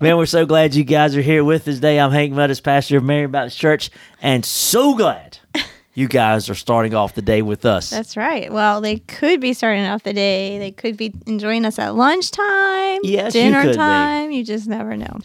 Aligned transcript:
Man, 0.00 0.18
we're 0.18 0.26
so 0.26 0.44
glad 0.44 0.74
you 0.74 0.84
guys 0.84 1.16
are 1.16 1.22
here 1.22 1.42
with 1.42 1.66
us 1.68 1.76
today. 1.76 1.98
I'm 1.98 2.10
Hank 2.12 2.32
Meadows, 2.34 2.60
pastor 2.60 2.98
of 2.98 3.04
Marion 3.04 3.30
Baptist 3.30 3.58
Church, 3.58 3.90
and 4.20 4.44
so 4.44 4.94
glad 4.94 5.38
you 5.94 6.06
guys 6.06 6.50
are 6.50 6.54
starting 6.54 6.94
off 6.94 7.14
the 7.14 7.22
day 7.22 7.40
with 7.40 7.64
us. 7.64 7.88
That's 7.88 8.14
right. 8.16 8.52
Well, 8.52 8.82
they 8.82 8.98
could 8.98 9.40
be 9.40 9.54
starting 9.54 9.84
off 9.86 10.02
the 10.02 10.12
day. 10.12 10.58
They 10.58 10.70
could 10.70 10.98
be 10.98 11.14
enjoying 11.26 11.64
us 11.64 11.78
at 11.78 11.94
lunchtime, 11.94 13.00
Yes, 13.04 13.34
you 13.34 13.40
dinner 13.40 13.68
be. 13.68 13.72
time. 13.74 14.30
You 14.32 14.44
just 14.44 14.66
never 14.68 14.96
know. 14.98 15.06
Or 15.06 15.20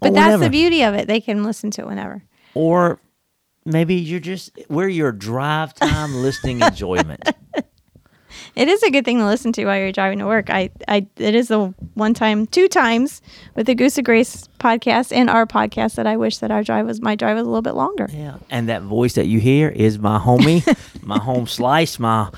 But 0.00 0.14
that's 0.14 0.26
whenever. 0.26 0.44
the 0.44 0.50
beauty 0.50 0.82
of 0.84 0.94
it. 0.94 1.08
They 1.08 1.20
can 1.20 1.42
listen 1.42 1.72
to 1.72 1.82
it 1.82 1.86
whenever. 1.88 2.22
or 2.54 3.00
maybe 3.66 3.94
you're 3.96 4.20
just 4.20 4.50
we're 4.68 4.86
your 4.88 5.10
drive 5.10 5.74
time 5.74 6.14
listening 6.14 6.60
enjoyment. 6.62 7.20
It 8.56 8.68
is 8.68 8.82
a 8.84 8.90
good 8.90 9.04
thing 9.04 9.18
to 9.18 9.26
listen 9.26 9.52
to 9.54 9.64
while 9.64 9.78
you're 9.78 9.90
driving 9.90 10.20
to 10.20 10.26
work. 10.26 10.48
I, 10.48 10.70
I, 10.86 11.06
it 11.16 11.34
is 11.34 11.48
the 11.48 11.74
one 11.94 12.14
time, 12.14 12.46
two 12.46 12.68
times 12.68 13.20
with 13.56 13.66
the 13.66 13.74
Goose 13.74 13.98
of 13.98 14.04
Grace 14.04 14.48
podcast 14.60 15.12
and 15.12 15.28
our 15.28 15.44
podcast 15.44 15.96
that 15.96 16.06
I 16.06 16.16
wish 16.16 16.38
that 16.38 16.50
our 16.52 16.62
drive 16.62 16.86
was 16.86 17.00
my 17.00 17.16
drive 17.16 17.36
was 17.36 17.42
a 17.46 17.50
little 17.50 17.62
bit 17.62 17.74
longer. 17.74 18.08
Yeah, 18.12 18.36
and 18.50 18.68
that 18.68 18.82
voice 18.82 19.14
that 19.14 19.26
you 19.26 19.40
hear 19.40 19.68
is 19.70 19.98
my 19.98 20.18
homie, 20.18 20.62
my 21.02 21.18
home 21.18 21.46
slice, 21.48 21.98
my 21.98 22.30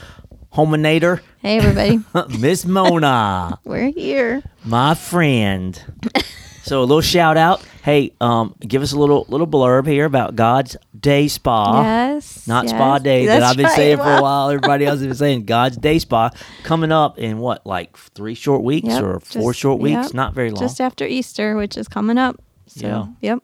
hominator, 0.55 1.21
Hey, 1.43 1.59
everybody, 1.59 2.01
Miss 2.41 2.65
Mona. 2.65 3.59
we're 3.65 3.91
here. 3.91 4.43
my 4.65 4.95
friend. 4.95 5.81
So 6.67 6.81
a 6.81 6.85
little 6.85 7.01
shout 7.01 7.37
out. 7.37 7.65
Hey, 7.85 8.11
um, 8.21 8.53
give 8.59 8.83
us 8.83 8.91
a 8.93 8.99
little 8.99 9.25
little 9.29 9.47
blurb 9.47 9.87
here 9.87 10.05
about 10.05 10.35
God's 10.35 10.77
Day 10.99 11.29
Spa. 11.29 11.81
yes, 11.83 12.49
Not 12.49 12.65
yes. 12.65 12.73
spa 12.75 12.99
day 12.99 13.27
that 13.27 13.41
I've 13.45 13.57
been 13.57 13.67
right. 13.67 13.77
saying 13.77 13.99
for 13.99 14.13
a 14.17 14.21
while. 14.21 14.49
Everybody 14.51 14.85
else 14.85 14.99
has 14.99 15.07
been 15.07 15.15
saying 15.17 15.45
God's 15.47 15.77
Day 15.77 16.01
Spa 16.01 16.31
coming 16.65 16.91
up 16.91 17.21
in 17.21 17.39
what, 17.39 17.65
like 17.65 17.97
three 17.97 18.35
short 18.35 18.65
weeks 18.65 18.89
Yep, 18.89 19.03
or 19.05 19.21
four 19.21 19.53
just- 19.53 19.61
short 19.61 19.81
weeks? 19.81 20.07
yep, 20.07 20.15
Not 20.15 20.35
very 20.35 20.51
long. 20.51 20.61
Just 20.61 20.81
after 20.81 21.05
Easter, 21.07 21.57
which 21.57 21.77
is 21.77 21.87
coming 21.87 22.19
up. 22.19 22.43
So, 22.67 22.87
Yeah. 22.89 23.07
yep. 23.21 23.39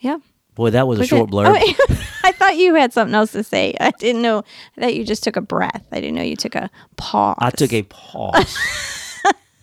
Yep. 0.00 0.20
Boy, 0.56 0.70
that 0.70 0.88
was 0.88 0.98
a 0.98 1.06
short 1.06 1.30
blurb. 1.30 1.54
Oh, 1.56 1.96
I 2.24 2.32
thought 2.32 2.56
you 2.56 2.74
had 2.74 2.92
something 2.92 3.14
else 3.14 3.30
to 3.30 3.44
say. 3.44 3.76
I 3.80 3.92
didn't 3.92 4.22
know 4.22 4.42
that 4.76 4.96
you 4.96 5.04
just 5.04 5.22
took 5.22 5.36
a 5.36 5.40
breath. 5.40 5.86
I 5.92 6.00
didn't 6.00 6.16
know 6.16 6.22
you 6.22 6.34
took 6.34 6.56
a 6.56 6.68
pause. 6.96 7.36
I 7.38 7.50
took 7.50 7.72
a 7.72 7.84
pause 7.84 8.56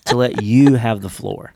to 0.06 0.16
let 0.16 0.42
you 0.42 0.76
have 0.76 1.02
the 1.02 1.09
floor. 1.09 1.52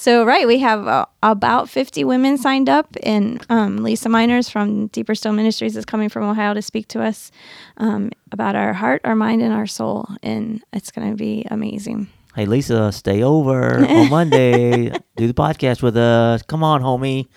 So 0.00 0.24
right, 0.24 0.46
we 0.46 0.60
have 0.60 0.86
uh, 0.86 1.04
about 1.22 1.68
fifty 1.68 2.04
women 2.04 2.38
signed 2.38 2.70
up, 2.70 2.96
and 3.02 3.44
um, 3.50 3.82
Lisa 3.82 4.08
Miners 4.08 4.48
from 4.48 4.86
Deeper 4.86 5.14
Still 5.14 5.34
Ministries 5.34 5.76
is 5.76 5.84
coming 5.84 6.08
from 6.08 6.24
Ohio 6.24 6.54
to 6.54 6.62
speak 6.62 6.88
to 6.88 7.02
us 7.02 7.30
um, 7.76 8.10
about 8.32 8.56
our 8.56 8.72
heart, 8.72 9.02
our 9.04 9.14
mind, 9.14 9.42
and 9.42 9.52
our 9.52 9.66
soul, 9.66 10.08
and 10.22 10.64
it's 10.72 10.90
going 10.90 11.10
to 11.10 11.16
be 11.18 11.46
amazing. 11.50 12.08
Hey, 12.34 12.46
Lisa, 12.46 12.90
stay 12.92 13.22
over 13.22 13.86
on 13.86 14.08
Monday. 14.08 14.88
Do 15.16 15.26
the 15.26 15.34
podcast 15.34 15.82
with 15.82 15.98
us. 15.98 16.40
Come 16.44 16.64
on, 16.64 16.80
homie. 16.80 17.28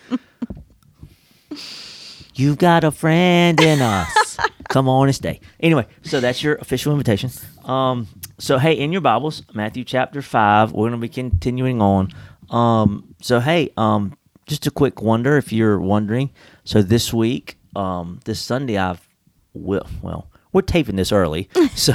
You've 2.34 2.56
got 2.56 2.82
a 2.82 2.90
friend 2.90 3.60
in 3.60 3.82
us. 3.82 4.38
Come 4.70 4.88
on 4.88 5.08
and 5.08 5.14
stay. 5.14 5.40
Anyway, 5.60 5.86
so 6.02 6.18
that's 6.18 6.42
your 6.42 6.54
official 6.54 6.92
invitation. 6.92 7.30
Um, 7.64 8.08
so 8.38 8.58
hey, 8.58 8.72
in 8.72 8.90
your 8.90 9.00
Bibles, 9.00 9.42
Matthew 9.52 9.84
chapter 9.84 10.20
five, 10.22 10.72
we're 10.72 10.88
gonna 10.88 11.00
be 11.00 11.08
continuing 11.08 11.80
on. 11.80 12.08
Um, 12.50 13.14
so 13.20 13.40
hey, 13.40 13.70
um, 13.76 14.16
just 14.46 14.66
a 14.66 14.70
quick 14.70 15.00
wonder 15.02 15.36
if 15.36 15.52
you're 15.52 15.80
wondering. 15.80 16.30
So 16.64 16.82
this 16.82 17.12
week, 17.12 17.58
um, 17.76 18.20
this 18.24 18.40
Sunday, 18.40 18.76
I've 18.78 19.06
well, 19.54 19.86
well, 20.02 20.28
we're 20.52 20.62
taping 20.62 20.96
this 20.96 21.12
early, 21.12 21.48
so 21.74 21.94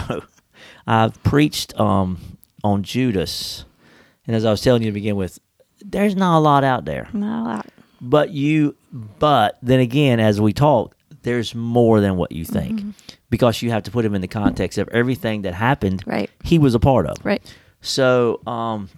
I've 0.87 1.21
preached 1.23 1.77
um 1.79 2.19
on 2.63 2.83
Judas, 2.83 3.65
and 4.27 4.35
as 4.35 4.45
I 4.45 4.51
was 4.51 4.61
telling 4.61 4.81
you 4.83 4.89
to 4.89 4.93
begin 4.93 5.15
with, 5.15 5.39
there's 5.81 6.15
not 6.15 6.37
a 6.37 6.41
lot 6.41 6.63
out 6.63 6.83
there 6.85 7.07
Not 7.13 7.41
a 7.41 7.43
lot. 7.47 7.65
but 8.01 8.31
you 8.31 8.75
but 8.91 9.57
then 9.61 9.79
again 9.79 10.19
as 10.19 10.41
we 10.41 10.51
talk 10.51 10.95
there's 11.21 11.53
more 11.55 12.01
than 12.01 12.15
what 12.17 12.31
you 12.33 12.43
think 12.43 12.79
Mm-hmm. 12.79 12.89
because 13.29 13.61
you 13.61 13.71
have 13.71 13.83
to 13.83 13.91
put 13.91 14.03
him 14.03 14.13
in 14.15 14.19
the 14.21 14.27
context 14.27 14.77
of 14.77 14.89
everything 14.89 15.43
that 15.43 15.53
happened 15.53 16.03
Right. 16.05 16.29
he 16.43 16.59
was 16.59 16.75
a 16.75 16.79
part 16.79 17.05
of 17.07 17.15
Right. 17.23 17.41
so 17.81 18.41
um 18.45 18.89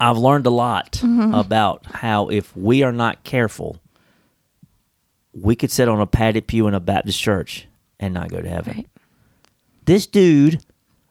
i've 0.00 0.18
learned 0.18 0.46
a 0.46 0.50
lot 0.50 0.92
Mm-hmm. 1.02 1.34
about 1.34 1.84
how 1.86 2.28
if 2.28 2.54
we 2.56 2.82
are 2.82 2.92
not 2.92 3.24
careful 3.24 3.80
we 5.32 5.54
could 5.56 5.70
sit 5.70 5.88
on 5.88 6.00
a 6.00 6.06
padded 6.06 6.46
pew 6.46 6.66
in 6.66 6.74
a 6.74 6.80
baptist 6.80 7.20
church 7.20 7.66
and 8.00 8.14
not 8.14 8.28
go 8.30 8.40
to 8.40 8.48
heaven 8.48 8.74
Right. 8.76 8.86
this 9.84 10.06
dude 10.06 10.62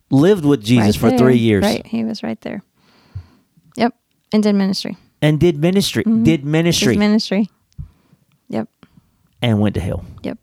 lived 0.09 0.45
with 0.45 0.63
jesus 0.63 0.95
Right 0.97 1.01
for 1.01 1.09
there. 1.09 1.17
three 1.19 1.37
years 1.37 1.63
Right. 1.63 1.85
He 1.85 2.03
was 2.03 2.21
right 2.23 2.39
there. 2.41 2.61
Yep. 3.77 3.93
And 4.33 4.43
did 4.43 4.55
ministry. 4.55 4.97
and 5.21 5.39
did 5.39 5.57
ministry 5.57 6.03
did 6.23 6.45
ministry 6.45 6.93
His 6.93 6.97
ministry. 6.99 7.49
Yep. 8.49 8.69
and 9.41 9.59
went 9.59 9.75
to 9.75 9.81
hell 9.81 10.05
Yep. 10.23 10.37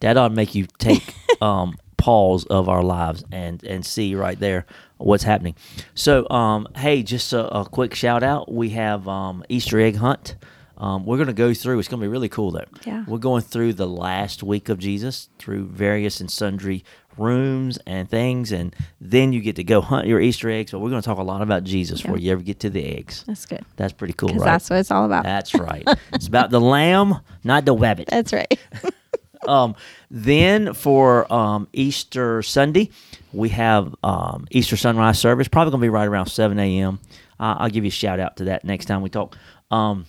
that 0.00 0.16
ought 0.16 0.28
to 0.28 0.34
make 0.34 0.54
you 0.54 0.66
take 0.78 1.14
um 1.40 1.76
pause 1.96 2.44
of 2.46 2.68
our 2.68 2.82
lives 2.82 3.24
and 3.30 3.62
and 3.64 3.86
see 3.86 4.14
right 4.14 4.38
there 4.40 4.66
what's 5.04 5.24
happening. 5.24 5.54
So 5.94 6.28
um 6.30 6.68
hey 6.76 7.02
just 7.02 7.32
a, 7.32 7.58
a 7.58 7.64
quick 7.64 7.94
shout 7.94 8.22
out. 8.22 8.52
We 8.52 8.70
have 8.70 9.08
um 9.08 9.44
easter 9.48 9.80
egg 9.80 9.96
hunt. 9.96 10.36
Um, 10.78 11.06
we're 11.06 11.16
going 11.18 11.28
to 11.28 11.32
go 11.32 11.54
through. 11.54 11.78
It's 11.78 11.86
going 11.86 12.00
to 12.00 12.04
be 12.04 12.08
really 12.08 12.28
cool 12.30 12.50
though. 12.50 12.64
Yeah. 12.84 13.04
we're 13.06 13.18
going 13.18 13.42
through 13.42 13.74
the 13.74 13.86
last 13.86 14.42
week 14.42 14.68
of 14.68 14.78
jesus 14.80 15.28
through 15.38 15.66
various 15.66 16.18
and 16.20 16.28
sundry 16.28 16.84
rooms 17.16 17.78
and 17.86 18.08
things 18.10 18.50
and 18.50 18.74
then 19.00 19.32
you 19.32 19.40
get 19.40 19.54
to 19.56 19.62
go 19.62 19.80
hunt 19.80 20.06
your 20.08 20.18
easter 20.20 20.50
eggs 20.50 20.72
but 20.72 20.80
we're 20.80 20.88
going 20.90 21.00
to 21.02 21.06
talk 21.06 21.18
a 21.18 21.22
lot 21.22 21.42
about 21.42 21.62
jesus 21.62 22.00
before 22.02 22.18
you 22.18 22.32
ever 22.32 22.42
get 22.42 22.58
to 22.60 22.70
the 22.70 22.84
eggs. 22.96 23.22
That's 23.28 23.46
good. 23.46 23.64
that's 23.76 23.92
pretty 23.92 24.14
cool 24.14 24.30
right? 24.30 24.40
that's 24.40 24.70
what 24.70 24.78
it's 24.80 24.90
all 24.90 25.04
about. 25.04 25.22
that's 25.22 25.54
right. 25.54 25.86
It's 26.14 26.26
about 26.26 26.50
the 26.50 26.60
lamb 26.60 27.20
not 27.44 27.64
the 27.64 27.74
rabbit. 27.76 28.08
That's 28.08 28.32
right. 28.32 28.58
um, 29.48 29.74
then 30.10 30.74
for 30.74 31.32
um, 31.32 31.68
Easter 31.72 32.42
Sunday, 32.42 32.90
we 33.32 33.48
have 33.50 33.94
um, 34.02 34.46
Easter 34.50 34.76
sunrise 34.76 35.18
service. 35.18 35.48
Probably 35.48 35.70
gonna 35.70 35.80
be 35.82 35.88
right 35.88 36.06
around 36.08 36.26
seven 36.26 36.58
a.m. 36.58 36.98
Uh, 37.40 37.56
I'll 37.58 37.70
give 37.70 37.84
you 37.84 37.88
a 37.88 37.90
shout 37.90 38.20
out 38.20 38.36
to 38.38 38.44
that 38.44 38.64
next 38.64 38.86
time 38.86 39.02
we 39.02 39.08
talk. 39.10 39.36
Um, 39.70 40.06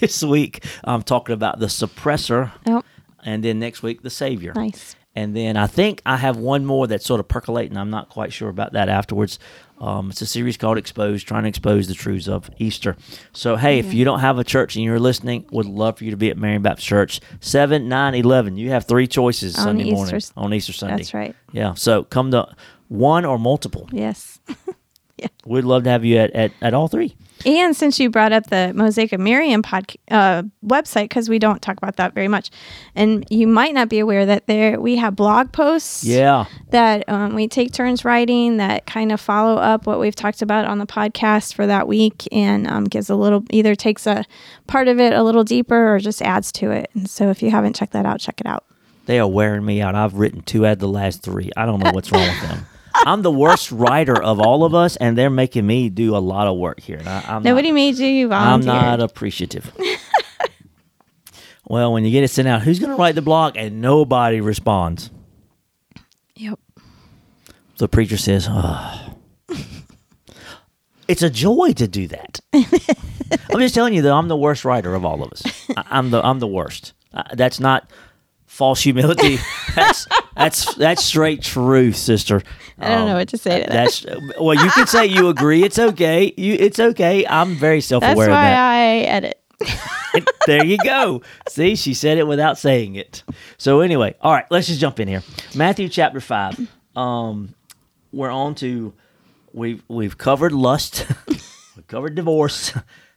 this 0.00 0.22
week 0.22 0.64
I'm 0.84 1.02
talking 1.02 1.32
about 1.32 1.58
the 1.58 1.66
suppressor, 1.66 2.52
oh, 2.66 2.82
and 3.24 3.42
then 3.42 3.58
next 3.58 3.82
week 3.82 4.02
the 4.02 4.10
Savior. 4.10 4.52
nice. 4.54 4.96
And 5.16 5.34
then 5.34 5.56
I 5.56 5.66
think 5.66 6.02
I 6.06 6.16
have 6.16 6.36
one 6.36 6.64
more 6.64 6.86
that's 6.86 7.04
sort 7.04 7.18
of 7.20 7.26
percolating. 7.26 7.76
I'm 7.76 7.90
not 7.90 8.08
quite 8.10 8.32
sure 8.32 8.48
about 8.48 8.72
that 8.74 8.88
afterwards. 8.88 9.38
Um, 9.80 10.10
it's 10.10 10.20
a 10.20 10.26
series 10.26 10.56
called 10.56 10.76
Exposed, 10.78 11.26
trying 11.26 11.44
to 11.44 11.48
expose 11.48 11.88
the 11.88 11.94
truths 11.94 12.28
of 12.28 12.50
Easter. 12.58 12.96
So, 13.32 13.56
hey, 13.56 13.78
if 13.78 13.94
you 13.94 14.04
don't 14.04 14.20
have 14.20 14.38
a 14.38 14.44
church 14.44 14.76
and 14.76 14.84
you're 14.84 15.00
listening, 15.00 15.46
would 15.50 15.66
love 15.66 15.98
for 15.98 16.04
you 16.04 16.10
to 16.10 16.16
be 16.18 16.30
at 16.30 16.36
Marion 16.36 16.62
Baptist 16.62 16.86
Church, 16.86 17.20
7, 17.40 17.88
9, 17.88 18.14
11. 18.14 18.56
You 18.56 18.70
have 18.70 18.84
three 18.84 19.06
choices 19.06 19.56
On 19.56 19.64
Sunday 19.64 19.84
Easter 19.84 19.94
morning 19.96 20.20
on 20.36 20.54
Easter 20.54 20.72
Sunday. 20.74 20.96
That's 20.98 21.14
right. 21.14 21.34
Yeah. 21.52 21.74
So 21.74 22.04
come 22.04 22.30
to 22.32 22.54
one 22.88 23.24
or 23.24 23.38
multiple. 23.38 23.88
Yes. 23.90 24.38
We'd 25.46 25.64
love 25.64 25.84
to 25.84 25.90
have 25.90 26.04
you 26.04 26.18
at, 26.18 26.30
at, 26.32 26.52
at 26.62 26.74
all 26.74 26.88
three. 26.88 27.16
And 27.46 27.74
since 27.74 27.98
you 27.98 28.10
brought 28.10 28.32
up 28.32 28.48
the 28.48 28.72
Mosaic 28.74 29.12
of 29.14 29.20
Marion 29.20 29.62
pod, 29.62 29.94
uh, 30.10 30.42
website, 30.62 31.04
because 31.04 31.30
we 31.30 31.38
don't 31.38 31.62
talk 31.62 31.78
about 31.78 31.96
that 31.96 32.12
very 32.12 32.28
much, 32.28 32.50
and 32.94 33.24
you 33.30 33.46
might 33.46 33.72
not 33.72 33.88
be 33.88 33.98
aware 33.98 34.26
that 34.26 34.46
there 34.46 34.78
we 34.78 34.96
have 34.96 35.16
blog 35.16 35.50
posts 35.50 36.04
Yeah. 36.04 36.44
that 36.68 37.08
um, 37.08 37.34
we 37.34 37.48
take 37.48 37.72
turns 37.72 38.04
writing 38.04 38.58
that 38.58 38.84
kind 38.84 39.10
of 39.10 39.22
follow 39.22 39.56
up 39.56 39.86
what 39.86 39.98
we've 39.98 40.14
talked 40.14 40.42
about 40.42 40.66
on 40.66 40.76
the 40.76 40.86
podcast 40.86 41.54
for 41.54 41.66
that 41.66 41.88
week 41.88 42.28
and 42.30 42.66
um, 42.66 42.84
gives 42.84 43.08
a 43.08 43.16
little 43.16 43.42
either 43.48 43.74
takes 43.74 44.06
a 44.06 44.26
part 44.66 44.86
of 44.86 45.00
it 45.00 45.14
a 45.14 45.22
little 45.22 45.42
deeper 45.44 45.94
or 45.94 45.98
just 45.98 46.20
adds 46.20 46.52
to 46.52 46.70
it. 46.70 46.90
And 46.92 47.08
so 47.08 47.30
if 47.30 47.42
you 47.42 47.50
haven't 47.50 47.74
checked 47.74 47.94
that 47.94 48.04
out, 48.04 48.20
check 48.20 48.38
it 48.42 48.46
out. 48.46 48.64
They 49.06 49.18
are 49.18 49.26
wearing 49.26 49.64
me 49.64 49.80
out. 49.80 49.94
I've 49.94 50.14
written 50.14 50.42
two 50.42 50.66
out 50.66 50.72
of 50.72 50.78
the 50.80 50.88
last 50.88 51.22
three. 51.22 51.50
I 51.56 51.64
don't 51.64 51.80
know 51.82 51.90
what's 51.92 52.12
wrong 52.12 52.28
with 52.28 52.42
them. 52.42 52.66
I'm 52.94 53.22
the 53.22 53.30
worst 53.30 53.70
writer 53.72 54.20
of 54.20 54.40
all 54.40 54.64
of 54.64 54.74
us, 54.74 54.96
and 54.96 55.16
they're 55.16 55.30
making 55.30 55.66
me 55.66 55.88
do 55.88 56.16
a 56.16 56.18
lot 56.18 56.46
of 56.46 56.56
work 56.56 56.80
here. 56.80 57.00
I, 57.04 57.24
I'm 57.28 57.42
Nobody 57.42 57.68
not, 57.68 57.74
made 57.74 57.98
you. 57.98 58.06
You 58.06 58.32
I'm 58.32 58.60
not 58.60 59.00
appreciative. 59.00 59.70
well, 61.68 61.92
when 61.92 62.04
you 62.04 62.10
get 62.10 62.24
it 62.24 62.28
sent 62.28 62.48
out, 62.48 62.62
who's 62.62 62.78
going 62.78 62.90
to 62.90 62.96
write 62.96 63.14
the 63.14 63.22
blog? 63.22 63.56
And 63.56 63.80
nobody 63.80 64.40
responds. 64.40 65.10
Yep. 66.36 66.58
The 67.78 67.88
preacher 67.88 68.16
says, 68.16 68.46
oh. 68.50 69.16
"It's 71.08 71.22
a 71.22 71.30
joy 71.30 71.72
to 71.74 71.88
do 71.88 72.08
that." 72.08 72.40
I'm 72.52 73.60
just 73.60 73.74
telling 73.74 73.94
you 73.94 74.02
that 74.02 74.12
I'm 74.12 74.28
the 74.28 74.36
worst 74.36 74.64
writer 74.64 74.94
of 74.94 75.04
all 75.04 75.22
of 75.22 75.32
us. 75.32 75.42
I, 75.76 75.84
I'm 75.90 76.10
the 76.10 76.24
I'm 76.24 76.40
the 76.40 76.46
worst. 76.46 76.92
Uh, 77.12 77.22
that's 77.34 77.58
not 77.60 77.90
false 78.50 78.80
humility. 78.82 79.38
That's 79.74 80.06
that's 80.34 80.74
that's 80.74 81.04
straight 81.04 81.42
truth, 81.42 81.94
sister. 81.96 82.42
I 82.78 82.88
don't 82.88 83.06
know 83.06 83.12
Um, 83.12 83.18
what 83.18 83.28
to 83.28 83.38
say 83.38 83.60
to 83.62 83.66
that. 83.66 83.72
That's 83.72 84.04
well, 84.40 84.54
you 84.56 84.70
can 84.70 84.86
say 84.88 85.06
you 85.06 85.28
agree. 85.28 85.62
It's 85.62 85.78
okay. 85.78 86.32
You 86.36 86.54
it's 86.58 86.80
okay. 86.80 87.24
I'm 87.26 87.54
very 87.54 87.80
self 87.80 88.00
That's 88.00 88.14
aware 88.14 88.30
why 88.30 88.34
of 88.34 88.42
that. 88.42 88.58
I 88.58 88.86
edit. 89.16 89.36
there 90.46 90.64
you 90.64 90.76
go. 90.78 91.22
See, 91.48 91.76
she 91.76 91.94
said 91.94 92.18
it 92.18 92.26
without 92.26 92.58
saying 92.58 92.96
it. 92.96 93.22
So 93.58 93.80
anyway, 93.80 94.16
all 94.20 94.32
right, 94.32 94.46
let's 94.50 94.66
just 94.66 94.80
jump 94.80 94.98
in 94.98 95.06
here. 95.08 95.22
Matthew 95.54 95.88
chapter 95.88 96.20
five. 96.20 96.58
Um, 96.96 97.54
we're 98.12 98.30
on 98.30 98.54
to 98.56 98.92
we've 99.52 99.82
we've 99.88 100.18
covered 100.18 100.52
lust, 100.52 101.06
we 101.28 101.82
covered 101.86 102.14
divorce, 102.16 102.72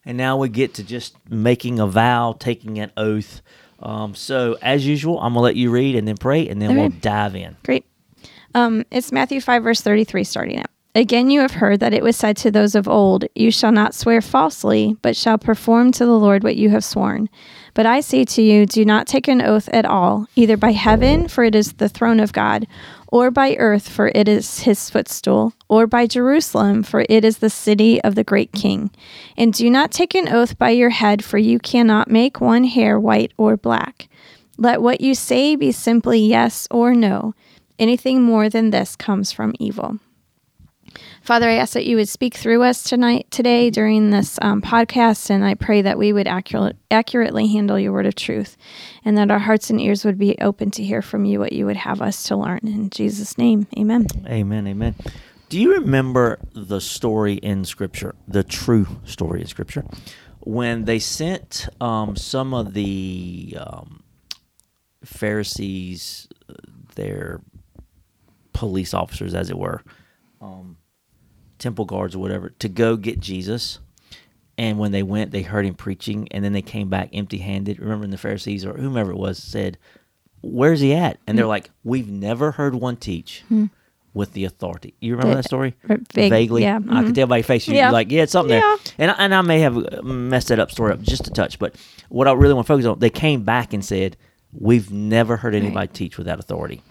and 0.05 0.17
now 0.17 0.37
we 0.37 0.49
get 0.49 0.75
to 0.75 0.83
just 0.83 1.15
making 1.29 1.79
a 1.79 1.87
vow, 1.87 2.35
taking 2.37 2.77
an 2.79 2.91
oath. 2.95 3.41
Um, 3.83 4.15
so 4.15 4.57
as 4.61 4.87
usual, 4.87 5.19
I'm 5.19 5.33
gonna 5.33 5.43
let 5.43 5.55
you 5.55 5.69
read 5.69 5.95
and 5.95 6.07
then 6.07 6.17
pray, 6.17 6.47
and 6.47 6.61
then 6.61 6.71
All 6.71 6.75
we'll 6.75 6.89
dive 6.89 7.35
in. 7.35 7.55
Great. 7.63 7.85
Um, 8.55 8.85
it's 8.91 9.11
Matthew 9.11 9.41
5, 9.41 9.63
verse 9.63 9.81
33, 9.81 10.23
starting 10.23 10.59
out. 10.59 10.67
Again, 10.95 11.31
you 11.31 11.39
have 11.39 11.53
heard 11.53 11.79
that 11.79 11.93
it 11.93 12.03
was 12.03 12.15
said 12.15 12.37
to 12.37 12.51
those 12.51 12.75
of 12.75 12.87
old, 12.87 13.25
You 13.33 13.49
shall 13.49 13.71
not 13.71 13.95
swear 13.95 14.21
falsely, 14.21 14.95
but 15.01 15.15
shall 15.15 15.39
perform 15.39 15.91
to 15.93 16.05
the 16.05 16.17
Lord 16.17 16.43
what 16.43 16.55
you 16.55 16.69
have 16.69 16.83
sworn. 16.83 17.29
But 17.73 17.87
I 17.87 18.01
say 18.01 18.23
to 18.25 18.43
you, 18.43 18.67
do 18.67 18.85
not 18.85 19.07
take 19.07 19.27
an 19.27 19.41
oath 19.41 19.67
at 19.69 19.85
all, 19.85 20.27
either 20.35 20.55
by 20.55 20.71
heaven, 20.71 21.27
for 21.27 21.43
it 21.43 21.55
is 21.55 21.73
the 21.73 21.89
throne 21.89 22.19
of 22.19 22.31
God, 22.31 22.67
or 23.13 23.29
by 23.29 23.55
earth, 23.59 23.87
for 23.87 24.11
it 24.15 24.27
is 24.27 24.61
his 24.61 24.89
footstool, 24.89 25.53
or 25.69 25.85
by 25.85 26.07
Jerusalem, 26.07 26.81
for 26.81 27.05
it 27.07 27.23
is 27.23 27.37
the 27.37 27.49
city 27.49 28.01
of 28.01 28.15
the 28.15 28.23
great 28.23 28.51
king. 28.51 28.89
And 29.37 29.53
do 29.53 29.69
not 29.69 29.91
take 29.91 30.15
an 30.15 30.27
oath 30.29 30.57
by 30.57 30.71
your 30.71 30.89
head, 30.89 31.23
for 31.23 31.37
you 31.37 31.59
cannot 31.59 32.09
make 32.09 32.41
one 32.41 32.63
hair 32.63 32.99
white 32.99 33.31
or 33.37 33.55
black. 33.55 34.09
Let 34.57 34.81
what 34.81 34.99
you 34.99 35.13
say 35.13 35.55
be 35.55 35.71
simply 35.71 36.21
yes 36.21 36.67
or 36.71 36.95
no. 36.95 37.35
Anything 37.77 38.23
more 38.23 38.49
than 38.49 38.71
this 38.71 38.95
comes 38.95 39.31
from 39.31 39.53
evil. 39.59 39.99
Father, 41.23 41.47
I 41.47 41.53
ask 41.53 41.71
that 41.71 41.85
you 41.85 41.95
would 41.95 42.09
speak 42.09 42.33
through 42.33 42.63
us 42.63 42.83
tonight, 42.83 43.31
today, 43.31 43.69
during 43.69 44.09
this 44.09 44.37
um, 44.41 44.61
podcast, 44.61 45.29
and 45.29 45.45
I 45.45 45.53
pray 45.53 45.81
that 45.81 45.97
we 45.97 46.11
would 46.11 46.27
accurate, 46.27 46.75
accurately 46.91 47.47
handle 47.47 47.79
your 47.79 47.93
word 47.93 48.05
of 48.05 48.15
truth, 48.15 48.57
and 49.05 49.17
that 49.17 49.31
our 49.31 49.39
hearts 49.39 49.69
and 49.69 49.79
ears 49.79 50.03
would 50.03 50.17
be 50.17 50.35
open 50.41 50.69
to 50.71 50.83
hear 50.83 51.01
from 51.01 51.23
you 51.23 51.39
what 51.39 51.53
you 51.53 51.65
would 51.65 51.77
have 51.77 52.01
us 52.01 52.23
to 52.23 52.35
learn. 52.35 52.59
In 52.63 52.89
Jesus' 52.89 53.37
name, 53.37 53.67
Amen. 53.77 54.05
Amen. 54.27 54.67
Amen. 54.67 54.95
Do 55.47 55.61
you 55.61 55.75
remember 55.75 56.39
the 56.51 56.81
story 56.81 57.35
in 57.35 57.63
Scripture, 57.63 58.15
the 58.27 58.43
true 58.43 58.85
story 59.05 59.39
in 59.39 59.47
Scripture, 59.47 59.85
when 60.41 60.83
they 60.83 60.99
sent 60.99 61.69
um, 61.79 62.17
some 62.17 62.53
of 62.53 62.73
the 62.73 63.55
um, 63.57 64.03
Pharisees, 65.05 66.27
uh, 66.49 66.55
their 66.95 67.39
police 68.51 68.93
officers, 68.93 69.33
as 69.33 69.49
it 69.49 69.57
were, 69.57 69.81
um, 70.41 70.75
temple 71.63 71.85
guards 71.85 72.13
or 72.15 72.19
whatever, 72.19 72.49
to 72.59 72.69
go 72.69 72.95
get 72.97 73.19
Jesus? 73.19 73.79
And 74.57 74.77
when 74.77 74.91
they 74.91 75.01
went, 75.01 75.31
they 75.31 75.41
heard 75.41 75.65
him 75.65 75.73
preaching, 75.73 76.27
and 76.29 76.43
then 76.45 76.53
they 76.53 76.61
came 76.61 76.87
back 76.89 77.09
empty 77.11 77.39
handed. 77.39 77.79
Remember, 77.79 78.05
the 78.05 78.17
Pharisees 78.19 78.63
or 78.65 78.73
whomever 78.77 79.11
it 79.11 79.17
was 79.17 79.39
said, 79.41 79.77
Where's 80.41 80.81
he 80.81 80.93
at? 80.93 81.17
And 81.25 81.37
they're 81.37 81.47
like, 81.47 81.71
We've 81.83 82.07
never 82.09 82.51
heard 82.51 82.75
one 82.75 82.97
teach 82.97 83.43
with 84.13 84.33
the 84.33 84.45
authority. 84.45 84.93
You 84.99 85.15
remember 85.15 85.33
that 85.37 85.45
story? 85.45 85.73
vague- 85.87 86.29
Vaguely? 86.29 86.61
yeah, 86.61 86.75
I 86.75 87.01
could 87.01 87.13
mhm. 87.13 87.15
tell 87.15 87.25
by 87.27 87.37
your 87.37 87.43
face. 87.43 87.67
You're 87.67 87.77
Yeah. 87.77 87.89
like, 87.89 88.11
Yeah, 88.11 88.23
it's 88.23 88.31
something 88.31 88.53
Yeah. 88.53 88.59
there. 88.83 88.93
And, 88.99 89.11
I- 89.11 89.15
and 89.23 89.33
I 89.33 89.41
may 89.41 89.59
have 89.61 89.75
uh, 89.75 90.03
messed 90.03 90.49
that 90.49 90.59
up 90.59 90.69
story 90.69 90.93
up 90.93 91.01
just 91.01 91.25
a 91.27 91.31
touch, 91.31 91.57
but 91.57 91.73
what 92.09 92.27
I 92.27 92.33
really 92.33 92.53
want 92.53 92.67
to 92.67 92.73
focus 92.73 92.85
on, 92.85 92.99
they 92.99 93.09
came 93.09 93.41
back 93.43 93.73
and 93.73 93.83
said, 93.83 94.17
We've 94.51 94.91
never 94.91 95.37
heard 95.37 95.55
anybody 95.55 95.87
teach 95.91 96.19
without 96.19 96.37
authority. 96.37 96.83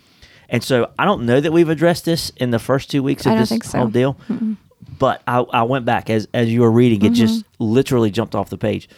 And 0.53 0.63
so 0.63 0.93
I 0.99 1.05
don't 1.05 1.27
know 1.27 1.41
that 1.41 1.51
we've 1.53 1.69
addressed 1.69 2.05
this 2.05 2.31
in 2.37 2.51
the 2.51 2.59
first 2.61 2.91
two 2.91 3.03
weeks 3.03 3.27
of 3.27 3.37
this 3.39 3.49
so. 3.71 3.79
whole 3.79 3.89
deal. 3.89 4.17
But 4.99 5.23
I, 5.27 5.39
I 5.41 5.63
went 5.63 5.85
back 5.85 6.11
as 6.11 6.29
as 6.35 6.49
you 6.53 6.61
were 6.61 6.71
reading, 6.71 7.03
it 7.05 7.15
just 7.15 7.41
Mm-hmm. 7.45 7.65
literally 7.65 8.11
jumped 8.11 8.35
off 8.35 8.51
the 8.51 8.59
page. 8.59 8.89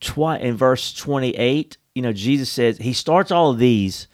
Twi- 0.00 0.38
in 0.38 0.56
verse 0.56 0.94
twenty 0.94 1.30
eight, 1.36 1.76
you 1.94 2.00
know, 2.02 2.12
Jesus 2.12 2.48
says 2.50 2.78
he 2.78 2.92
starts 2.92 3.30
all 3.30 3.50
of 3.50 3.58
these 3.58 4.06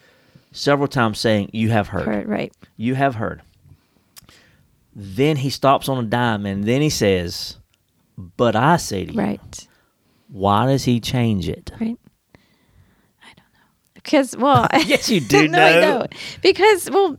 several 0.51 0.87
times 0.87 1.19
saying, 1.19 1.49
"You 1.53 1.69
have 1.69 1.89
heard, 1.89 2.07
Right, 2.07 2.27
right. 2.27 2.53
you 2.77 2.95
have 2.95 3.15
heard." 3.15 3.41
Then 4.95 5.37
he 5.37 5.49
stops 5.49 5.89
on 5.89 6.03
a 6.03 6.07
dime, 6.07 6.45
and 6.45 6.63
then 6.63 6.81
he 6.81 6.89
says, 6.89 7.57
"But 8.17 8.55
I 8.55 8.77
say 8.77 9.05
to 9.05 9.13
you." 9.13 9.19
Right. 9.19 9.67
Why 10.29 10.65
does 10.67 10.85
he 10.85 10.99
change 10.99 11.47
it? 11.47 11.71
Right. 11.79 11.97
Know. 14.05 14.09
Because, 14.19 14.37
well, 14.37 14.67
Yes, 14.85 15.09
you 15.09 15.19
do 15.27 15.47
no, 15.47 15.57
know. 15.57 15.81
don't. 15.81 16.13
Because, 16.41 16.89
well, 16.89 17.17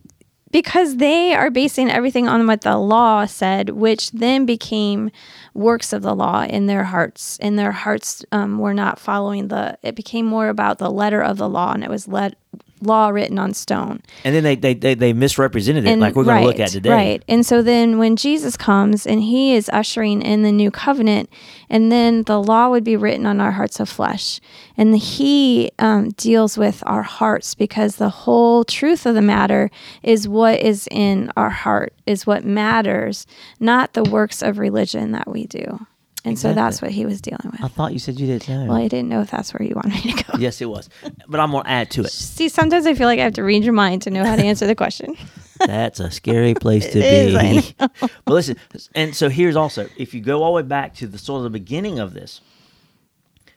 because 0.51 0.99
they 0.99 1.35
are 1.35 1.51
basing 1.51 1.91
everything 1.91 2.29
on 2.29 2.47
what 2.47 2.61
the 2.61 2.77
law 2.79 3.27
said, 3.27 3.71
which 3.71 4.13
then 4.13 4.47
became 4.47 5.11
works 5.53 5.93
of 5.93 6.03
the 6.03 6.15
law 6.15 6.45
in 6.45 6.67
their 6.67 6.85
hearts. 6.85 7.39
And 7.41 7.59
their 7.59 7.73
hearts 7.73 8.25
um, 8.31 8.59
were 8.59 8.75
not 8.75 9.01
following 9.01 9.49
the. 9.49 9.77
It 9.83 9.97
became 9.97 10.27
more 10.27 10.49
about 10.49 10.79
the 10.79 10.91
letter 10.91 11.21
of 11.23 11.39
the 11.39 11.49
law, 11.49 11.73
and 11.73 11.83
it 11.83 11.91
was 11.91 12.07
let 12.07 12.37
law 12.85 13.09
written 13.09 13.39
on 13.39 13.55
stone. 13.55 14.03
And 14.25 14.35
then 14.35 14.45
they 14.45 14.55
they 14.57 14.75
they, 14.75 14.95
they 14.95 15.13
misrepresented 15.13 15.87
it, 15.87 15.99
like 15.99 16.15
we're 16.15 16.25
going 16.25 16.43
to 16.43 16.47
look 16.47 16.61
at 16.61 16.71
today. 16.71 16.91
Right. 16.91 17.25
And 17.29 17.45
so 17.45 17.63
then 17.63 17.99
when 17.99 18.17
Jesus 18.17 18.57
comes 18.57 19.07
and 19.07 19.23
he 19.23 19.55
is 19.55 19.69
ushering 19.73 20.23
in 20.23 20.43
the 20.43 20.53
new 20.53 20.71
covenant, 20.71 21.29
and 21.69 21.91
then 21.91 22.23
the 22.25 22.41
law 22.41 22.69
would 22.69 22.85
be 22.85 22.97
written 22.97 23.27
on 23.27 23.41
our 23.41 23.53
hearts 23.53 23.81
of 23.81 23.89
flesh. 23.89 24.41
And 24.77 24.97
he 24.97 25.71
um, 25.79 26.11
deals 26.11 26.59
with 26.59 26.83
our 26.87 27.03
hearts 27.03 27.55
because 27.55 27.97
the 27.97 28.09
whole 28.11 28.65
truth 28.65 29.07
of 29.07 29.15
the 29.15 29.23
matter 29.23 29.71
is 30.03 30.29
what 30.29 30.61
is 30.61 30.89
in 30.91 31.31
our 31.37 31.51
heart, 31.51 31.93
is 32.07 32.27
what 32.27 32.45
matters, 32.45 33.27
not 33.61 33.95
the 33.95 34.05
works 34.05 34.43
of 34.43 34.59
religion 34.59 35.13
that 35.13 35.29
we 35.29 35.47
do. 35.47 35.87
And 36.27 36.39
so 36.39 36.55
that's 36.55 36.81
what 36.81 36.91
he 36.91 37.05
was 37.05 37.21
dealing 37.21 37.51
with. 37.53 37.63
I 37.63 37.69
thought 37.69 37.93
you 37.93 37.99
said 37.99 38.19
you 38.19 38.27
didn't 38.27 38.49
know. 38.49 38.65
Well, 38.73 38.79
I 38.83 38.89
didn't 38.89 39.11
know 39.11 39.21
if 39.21 39.31
that's 39.31 39.53
where 39.53 39.67
you 39.67 39.75
wanted 39.75 40.03
me 40.05 40.13
to 40.15 40.25
go. 40.25 40.33
yes, 40.39 40.61
it 40.63 40.65
was, 40.71 40.89
but 41.29 41.39
I'm 41.39 41.51
going 41.51 41.65
to 41.65 41.71
add 41.71 41.91
to 41.93 42.01
it. 42.03 42.11
See, 42.11 42.49
sometimes 42.49 42.87
I 42.87 42.95
feel 42.95 43.07
like 43.09 43.21
I 43.21 43.25
have 43.25 43.35
to 43.35 43.43
read 43.43 43.63
your 43.63 43.75
mind 43.75 44.03
to 44.03 44.11
know 44.11 44.25
how 44.25 44.35
to 44.35 44.43
answer 44.43 44.67
the 44.67 44.75
question. 44.75 45.17
That's 45.67 46.01
a 46.01 46.11
scary 46.11 46.55
place 46.55 46.91
to 46.93 46.99
It 46.99 47.05
is, 47.05 47.35
I 47.35 47.53
be. 47.61 48.09
but 48.25 48.33
listen, 48.33 48.57
and 48.95 49.15
so 49.15 49.29
here's 49.29 49.55
also 49.55 49.87
if 49.99 50.15
you 50.15 50.21
go 50.23 50.43
all 50.43 50.53
the 50.55 50.63
way 50.63 50.69
back 50.69 50.95
to 50.97 51.07
the 51.07 51.19
sort 51.19 51.39
of 51.39 51.45
the 51.45 51.51
beginning 51.51 51.99
of 51.99 52.15
this, 52.15 52.41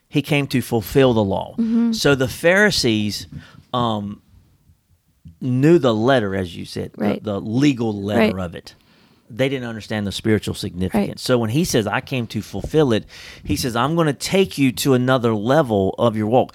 he 0.08 0.20
came 0.22 0.46
to 0.48 0.60
fulfill 0.60 1.14
the 1.14 1.24
law. 1.24 1.52
Mm-hmm. 1.52 1.92
So 1.92 2.14
the 2.14 2.28
Pharisees 2.28 3.26
um, 3.72 4.20
knew 5.40 5.78
the 5.78 5.94
letter, 5.94 6.34
as 6.36 6.54
you 6.56 6.64
said, 6.64 6.92
the- 6.92 7.18
the, 7.22 7.40
legal 7.40 7.94
letter 7.94 8.34
Right. 8.36 8.44
of 8.44 8.54
it. 8.54 8.74
They 9.30 9.48
didn't 9.48 9.68
understand 9.68 10.06
the 10.06 10.12
spiritual 10.12 10.54
significance. 10.54 11.08
Right. 11.08 11.18
So 11.18 11.38
when 11.38 11.50
he 11.50 11.64
says, 11.64 11.86
"I 11.86 12.00
came 12.00 12.26
to 12.28 12.42
fulfill 12.42 12.92
it," 12.92 13.04
he 13.44 13.56
says, 13.56 13.76
"I'm 13.76 13.94
going 13.94 14.06
to 14.06 14.12
take 14.12 14.58
you 14.58 14.72
to 14.72 14.94
another 14.94 15.34
level 15.34 15.94
of 15.98 16.16
your 16.16 16.26
walk." 16.26 16.54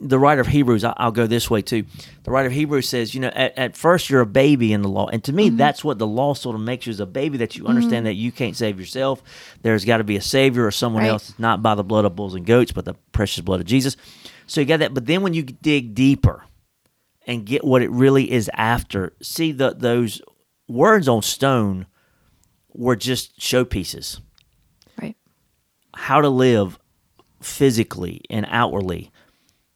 the 0.00 0.18
writer 0.18 0.40
of 0.42 0.48
Hebrews, 0.48 0.84
I'll 0.84 1.12
go 1.12 1.26
this 1.26 1.48
way 1.48 1.62
too. 1.62 1.84
The 2.24 2.30
writer 2.30 2.48
of 2.48 2.52
Hebrews 2.52 2.86
says, 2.86 3.14
you 3.14 3.20
know, 3.22 3.28
at, 3.28 3.56
at 3.56 3.76
first 3.76 4.10
you're 4.10 4.20
a 4.20 4.26
baby 4.26 4.72
in 4.74 4.82
the 4.82 4.88
law. 4.88 5.06
And 5.06 5.24
to 5.24 5.32
me, 5.32 5.46
Mm-hmm. 5.46 5.56
that's 5.56 5.82
what 5.82 5.98
the 5.98 6.06
law 6.06 6.34
sort 6.34 6.56
of 6.56 6.60
makes 6.60 6.84
you 6.86 6.90
as 6.90 7.00
a 7.00 7.06
baby 7.06 7.38
that 7.38 7.56
you 7.56 7.66
understand 7.66 8.04
that 8.04 8.14
you 8.14 8.30
can't 8.30 8.54
save 8.56 8.78
yourself. 8.78 9.22
There's 9.62 9.86
got 9.86 9.98
to 9.98 10.04
be 10.04 10.16
a 10.16 10.20
savior 10.20 10.66
or 10.66 10.72
someone 10.72 11.04
Right. 11.04 11.08
else, 11.10 11.32
not 11.38 11.62
by 11.62 11.74
the 11.74 11.84
blood 11.84 12.04
of 12.04 12.16
bulls 12.16 12.34
and 12.34 12.44
goats, 12.44 12.70
but 12.72 12.84
the 12.84 12.94
precious 13.12 13.40
blood 13.42 13.60
of 13.60 13.66
Jesus. 13.66 13.96
So 14.46 14.60
you 14.60 14.66
got 14.66 14.80
that. 14.80 14.92
But 14.92 15.06
then 15.06 15.22
when 15.22 15.32
you 15.32 15.42
dig 15.42 15.94
deeper 15.94 16.42
and 17.26 17.46
get 17.46 17.64
what 17.64 17.80
it 17.80 17.90
really 17.90 18.30
is 18.30 18.50
after, 18.52 19.14
see 19.22 19.52
the, 19.52 19.74
those 19.74 20.20
words 20.68 21.08
on 21.08 21.22
stone 21.22 21.86
were 22.74 22.96
just 22.96 23.38
showpieces 23.38 24.20
Right. 25.00 25.16
how 25.94 26.20
to 26.20 26.28
live 26.28 26.78
physically 27.40 28.22
and 28.30 28.46
outwardly, 28.48 29.10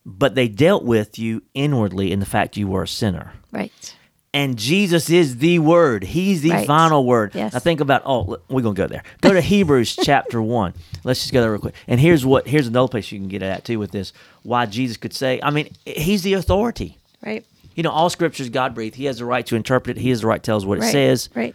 but 0.04 0.34
they 0.34 0.48
dealt 0.48 0.84
with 0.84 1.18
you 1.18 1.42
inwardly 1.54 2.12
in 2.12 2.20
the 2.20 2.26
fact 2.26 2.56
you 2.56 2.66
were 2.66 2.82
a 2.82 2.88
sinner. 2.88 3.32
Right. 3.52 3.94
And 4.34 4.58
Jesus 4.58 5.08
is 5.08 5.38
the 5.38 5.58
word. 5.58 6.04
He's 6.04 6.42
the 6.42 6.50
Right. 6.50 6.66
final 6.66 7.04
word. 7.06 7.32
Yes. 7.34 7.54
Now 7.54 7.58
think 7.60 7.80
about 7.80 8.02
oh, 8.04 8.38
we're 8.48 8.60
gonna 8.62 8.74
go 8.74 8.86
there. 8.86 9.02
Go 9.22 9.32
to 9.32 9.40
Hebrews 9.40 9.96
chapter 10.02 10.40
one. 10.42 10.74
Let's 11.02 11.20
just 11.20 11.32
go 11.32 11.40
there 11.40 11.50
real 11.50 11.60
quick. 11.60 11.74
And 11.86 11.98
here's 11.98 12.26
what 12.26 12.46
here's 12.46 12.66
another 12.66 12.88
place 12.88 13.10
you 13.10 13.18
can 13.18 13.28
get 13.28 13.42
at 13.42 13.64
too 13.64 13.78
with 13.78 13.90
this. 13.90 14.12
Why 14.42 14.66
Jesus 14.66 14.96
could 14.98 15.14
say, 15.14 15.40
I 15.42 15.50
mean, 15.50 15.70
he's 15.86 16.22
the 16.22 16.34
authority. 16.34 16.98
Right. 17.24 17.44
You 17.74 17.82
know, 17.82 17.90
all 17.90 18.10
scriptures 18.10 18.48
God 18.50 18.74
breathed. 18.74 18.96
He 18.96 19.06
has 19.06 19.18
the 19.18 19.24
right 19.24 19.46
to 19.46 19.56
interpret 19.56 19.96
it. 19.96 20.00
He 20.00 20.10
has 20.10 20.20
the 20.20 20.26
right 20.26 20.42
to 20.42 20.46
tell 20.46 20.56
us 20.58 20.64
what 20.64 20.78
it 20.78 20.82
Right. 20.82 20.92
says. 20.92 21.30
Right. 21.34 21.54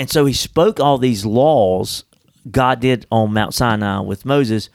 And 0.00 0.08
so 0.10 0.24
he 0.24 0.32
spoke 0.32 0.80
all 0.80 0.96
these 0.98 1.26
laws 1.26 2.04
God 2.50 2.80
did 2.80 3.06
on 3.12 3.34
Mount 3.34 3.52
Sinai 3.52 4.00
with 4.00 4.24
Moses, 4.24 4.70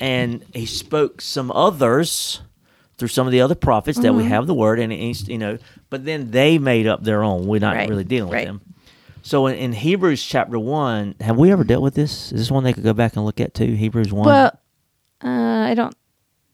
and 0.00 0.44
he 0.52 0.66
spoke 0.66 1.22
some 1.22 1.50
others 1.50 2.42
through 2.98 3.08
some 3.08 3.26
of 3.26 3.32
the 3.32 3.40
other 3.40 3.54
prophets 3.54 3.98
that 4.00 4.08
Mm-hmm. 4.08 4.16
we 4.18 4.24
have 4.24 4.46
the 4.46 4.52
word, 4.52 4.78
and 4.78 4.92
it's, 4.92 5.26
you 5.26 5.38
know, 5.38 5.56
but 5.88 6.04
then 6.04 6.30
they 6.30 6.58
made 6.58 6.86
up 6.86 7.02
their 7.02 7.22
own. 7.22 7.46
We're 7.46 7.58
not 7.58 7.74
Right, 7.74 7.88
really 7.88 8.04
dealing 8.04 8.30
right. 8.32 8.50
with 8.50 8.60
them. 8.60 8.74
So 9.22 9.46
in, 9.46 9.56
in 9.56 9.72
Hebrews 9.72 10.22
chapter 10.22 10.58
one, 10.58 11.14
have 11.20 11.38
we 11.38 11.50
ever 11.52 11.64
dealt 11.64 11.82
with 11.82 11.94
this? 11.94 12.30
Is 12.32 12.38
this 12.40 12.50
one 12.50 12.62
they 12.64 12.74
could 12.74 12.84
go 12.84 12.92
back 12.92 13.16
and 13.16 13.24
look 13.24 13.40
at 13.40 13.54
too? 13.54 13.72
Hebrews 13.74 14.12
one. 14.12 14.26
Well, 14.26 14.58
uh, 15.24 15.28
I 15.70 15.74
don't. 15.74 15.94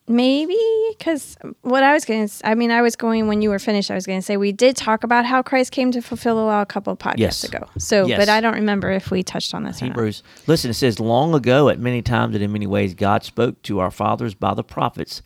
Maybe 0.08 0.56
because 0.99 1.37
what 1.62 1.83
I 1.83 1.93
was 1.93 2.05
going 2.05 2.29
to, 2.29 2.49
I 2.49 2.55
mean, 2.55 2.71
I 2.71 2.83
was 2.83 2.97
going 2.97 3.29
when 3.29 3.43
you 3.43 3.50
were 3.50 3.59
finished. 3.59 3.91
I 3.91 3.95
was 3.95 4.07
going 4.07 4.19
to 4.19 4.23
say 4.25 4.37
we 4.37 4.53
did 4.53 4.76
talk 4.76 5.05
about 5.05 5.25
how 5.25 5.43
Christ 5.43 5.73
came 5.73 5.91
to 5.93 6.00
fulfill 6.03 6.37
the 6.37 6.43
law 6.43 6.62
a 6.62 6.67
couple 6.67 6.93
of 6.93 6.99
podcasts 6.99 7.19
Yes. 7.19 7.45
ago. 7.45 7.67
So, 7.79 8.07
Yes. 8.07 8.19
but 8.19 8.29
I 8.29 8.41
don't 8.41 8.55
remember 8.55 8.91
if 8.91 9.11
we 9.11 9.23
touched 9.23 9.55
on 9.55 9.65
this. 9.65 9.81
or 9.83 9.87
not. 9.87 9.93
Hebrews. 9.97 10.23
Listen, 10.47 10.71
it 10.71 10.75
says, 10.75 10.99
Long 11.00 11.35
ago, 11.35 11.69
at 11.69 11.79
many 11.79 12.03
times 12.03 12.35
and 12.35 12.43
in 12.45 12.53
many 12.53 12.67
ways, 12.67 12.95
God 12.95 13.25
spoke 13.25 13.62
to 13.62 13.79
our 13.81 13.91
fathers 13.91 14.35
by 14.35 14.55
the 14.55 14.65
prophets. 14.65 15.23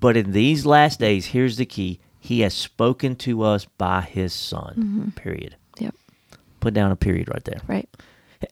But 0.00 0.16
in 0.16 0.32
these 0.32 0.64
last 0.64 1.00
days, 1.00 1.26
here's 1.26 1.56
the 1.56 1.66
key 1.66 2.00
He 2.20 2.40
has 2.40 2.54
spoken 2.54 3.16
to 3.16 3.42
us 3.42 3.64
by 3.64 4.02
His 4.02 4.32
Son. 4.32 5.12
Period. 5.16 5.56
Yep. 5.78 5.94
Put 6.60 6.74
down 6.74 6.90
a 6.92 6.96
period 6.96 7.28
right 7.28 7.44
there. 7.44 7.60
Right. 7.66 7.88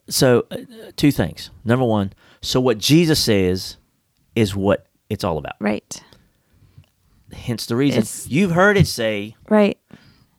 So, 0.08 0.46
uh, 0.50 0.56
two 0.96 1.12
things. 1.12 1.50
Number 1.64 1.84
one, 1.84 2.12
so 2.42 2.60
what 2.60 2.78
Jesus 2.78 3.22
says 3.22 3.76
is 4.34 4.54
what 4.56 4.86
it's 5.08 5.22
all 5.22 5.38
about. 5.38 5.54
Right. 5.60 6.02
Hence 7.32 7.66
the 7.66 7.76
reason. 7.76 7.98
It's- 8.00 8.26
You've 8.28 8.52
heard 8.52 8.76
it 8.76 8.86
say, 8.86 9.34
Right. 9.48 9.78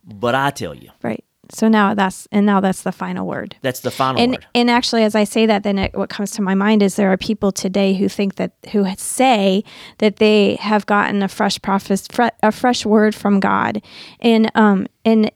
but 0.04 0.34
I 0.34 0.50
tell 0.50 0.74
you. 0.74 0.90
Right. 1.02 1.24
So 1.50 1.66
now 1.66 1.94
that's 1.94 2.28
and 2.30 2.44
now 2.44 2.60
that's 2.60 2.82
the 2.82 2.92
final 2.92 3.26
word. 3.26 3.56
That's 3.62 3.80
the 3.80 3.90
final 3.90 4.20
and 4.20 4.32
word. 4.32 4.46
and 4.54 4.70
actually, 4.70 5.02
as 5.04 5.14
I 5.14 5.24
say 5.24 5.46
that, 5.46 5.62
then 5.62 5.78
it, 5.78 5.94
what 5.96 6.10
comes 6.10 6.30
to 6.32 6.42
my 6.42 6.54
mind 6.54 6.82
is 6.82 6.96
there 6.96 7.10
are 7.10 7.16
people 7.16 7.52
today 7.52 7.94
who 7.94 8.06
think 8.06 8.34
that 8.34 8.52
who 8.72 8.86
say 8.98 9.64
that 9.96 10.16
they 10.16 10.56
have 10.56 10.84
gotten 10.84 11.22
a 11.22 11.28
fresh 11.28 11.58
prophet, 11.62 12.06
a 12.42 12.52
fresh 12.52 12.84
word 12.84 13.14
from 13.14 13.40
God, 13.40 13.82
and 14.20 14.50
um 14.54 14.88
and 15.06 15.30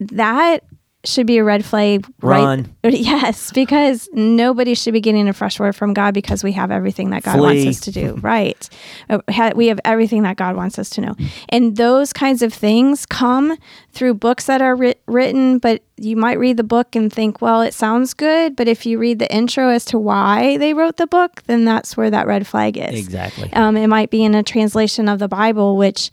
that 0.00 0.64
should 1.04 1.26
be 1.26 1.38
a 1.38 1.44
red 1.44 1.64
flag. 1.64 2.06
Run. 2.20 2.74
Right? 2.84 2.94
Yes, 3.12 3.52
because 3.52 4.08
nobody 4.12 4.74
should 4.74 4.92
be 4.92 5.00
getting 5.00 5.28
a 5.28 5.32
fresh 5.32 5.58
word 5.58 5.74
from 5.74 5.94
God 5.94 6.14
because 6.14 6.44
we 6.44 6.52
have 6.52 6.70
everything 6.70 7.10
that 7.10 7.22
God 7.24 7.32
Flee. 7.38 7.40
wants 7.42 7.66
us 7.66 7.80
to 7.86 7.90
do. 7.90 8.14
Right. 8.22 8.68
Uh, 9.10 9.18
We 9.56 9.66
have 9.66 9.80
everything 9.84 10.22
that 10.22 10.36
God 10.36 10.54
wants 10.56 10.78
us 10.78 10.88
to 10.90 11.00
know. 11.00 11.14
And 11.48 11.76
those 11.76 12.12
kinds 12.12 12.42
of 12.42 12.54
things 12.54 13.04
come 13.06 13.56
through 13.92 14.14
books 14.14 14.46
that 14.46 14.62
are 14.62 14.76
writ- 14.76 15.02
written, 15.06 15.58
but 15.58 15.82
you 15.96 16.16
might 16.16 16.38
read 16.38 16.56
the 16.56 16.64
book 16.64 16.94
and 16.94 17.12
think, 17.12 17.42
well, 17.42 17.62
it 17.62 17.74
sounds 17.74 18.14
good. 18.14 18.54
But 18.56 18.68
if 18.68 18.86
you 18.86 18.98
read 18.98 19.18
the 19.18 19.32
intro 19.34 19.68
as 19.70 19.84
to 19.86 19.98
why 19.98 20.56
they 20.58 20.72
wrote 20.74 20.96
the 20.98 21.06
book, 21.06 21.42
then 21.46 21.64
that's 21.64 21.96
where 21.96 22.10
that 22.10 22.26
red 22.26 22.46
flag 22.46 22.76
is. 22.76 22.94
Exactly. 22.98 23.52
Um, 23.52 23.76
it 23.76 23.88
might 23.88 24.10
be 24.10 24.22
in 24.24 24.34
a 24.34 24.42
translation 24.42 25.08
of 25.08 25.18
the 25.18 25.28
Bible, 25.28 25.76
which 25.76 26.10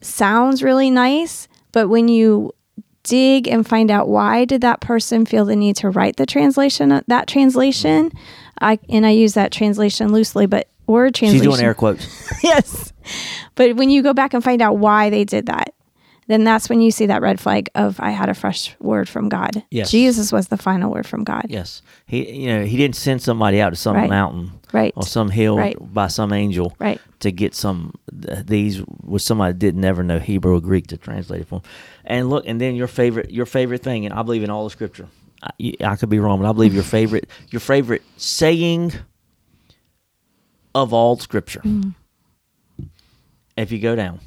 sounds 0.00 0.62
really 0.62 0.90
nice, 0.90 1.48
but 1.72 1.88
when 1.88 2.08
you 2.08 2.52
dig 3.02 3.48
and 3.48 3.66
find 3.66 3.90
out 3.90 4.08
why 4.08 4.44
did 4.44 4.60
that 4.60 4.80
person 4.80 5.24
feel 5.24 5.44
the 5.44 5.56
need 5.56 5.76
to 5.76 5.90
write 5.90 6.16
the 6.16 6.26
translation 6.26 6.92
uh, 6.92 7.02
that 7.06 7.26
translation. 7.26 8.10
I 8.60 8.78
and 8.88 9.06
i 9.06 9.10
use 9.10 9.34
that 9.34 9.52
translation 9.52 10.12
loosely 10.12 10.46
but 10.46 10.68
word 10.86 11.14
translation 11.14 11.44
She's 11.44 11.50
doing 11.50 11.64
air 11.64 11.74
quotes. 11.74 12.06
yes. 12.42 12.92
But 13.54 13.76
when 13.76 13.90
you 13.90 14.02
go 14.02 14.12
back 14.12 14.34
and 14.34 14.44
find 14.44 14.60
out 14.60 14.78
why 14.78 15.08
they 15.08 15.24
did 15.24 15.46
that 15.46 15.74
then 16.30 16.44
that's 16.44 16.68
when 16.68 16.80
you 16.80 16.90
see 16.90 17.06
that 17.06 17.20
red 17.22 17.38
flag 17.40 17.68
of 17.74 17.98
i 18.00 18.10
had 18.10 18.28
a 18.28 18.34
fresh 18.34 18.74
word 18.80 19.08
from 19.08 19.28
god 19.28 19.62
Yes. 19.70 19.90
jesus 19.90 20.30
was 20.32 20.48
the 20.48 20.56
final 20.56 20.90
word 20.90 21.06
from 21.06 21.24
god 21.24 21.46
Yes. 21.48 21.82
He 22.06 22.42
you 22.42 22.48
know, 22.48 22.64
he 22.64 22.76
didn't 22.76 22.96
send 22.96 23.22
somebody 23.22 23.60
out 23.60 23.70
to 23.70 23.76
some 23.76 23.96
Right. 23.96 24.08
mountain 24.10 24.52
right 24.72 24.92
or 24.96 25.02
some 25.04 25.30
hill 25.30 25.56
Right. 25.56 25.76
by 25.80 26.06
some 26.08 26.32
angel 26.32 26.74
right 26.78 27.00
to 27.20 27.30
get 27.32 27.54
some 27.54 27.94
these 28.12 28.82
was 29.02 29.24
somebody 29.24 29.52
that 29.52 29.58
didn't 29.58 29.80
never 29.80 30.02
know 30.02 30.18
Hebrew 30.18 30.54
or 30.56 30.60
Greek 30.60 30.86
to 30.88 30.96
translate 30.96 31.42
it 31.42 31.48
for. 31.48 31.60
And 32.04 32.30
look, 32.30 32.44
and 32.46 32.60
then 32.60 32.74
your 32.76 32.86
favorite 32.88 33.30
your 33.30 33.46
favorite 33.46 33.82
thing, 33.82 34.04
and 34.06 34.14
I 34.14 34.22
believe 34.22 34.42
in 34.42 34.50
all 34.50 34.64
the 34.64 34.70
scripture. 34.70 35.06
I, 35.42 35.74
I 35.84 35.96
could 35.96 36.08
be 36.08 36.18
wrong, 36.18 36.40
but 36.40 36.48
I 36.48 36.52
believe 36.52 36.72
your 36.74 36.82
favorite 36.82 37.28
your 37.50 37.60
favorite 37.60 38.02
saying 38.16 38.92
of 40.74 40.92
all 40.92 41.16
scripture. 41.18 41.60
Mm. 41.60 41.94
If 43.56 43.72
you 43.72 43.78
go 43.78 43.94
down 43.96 44.20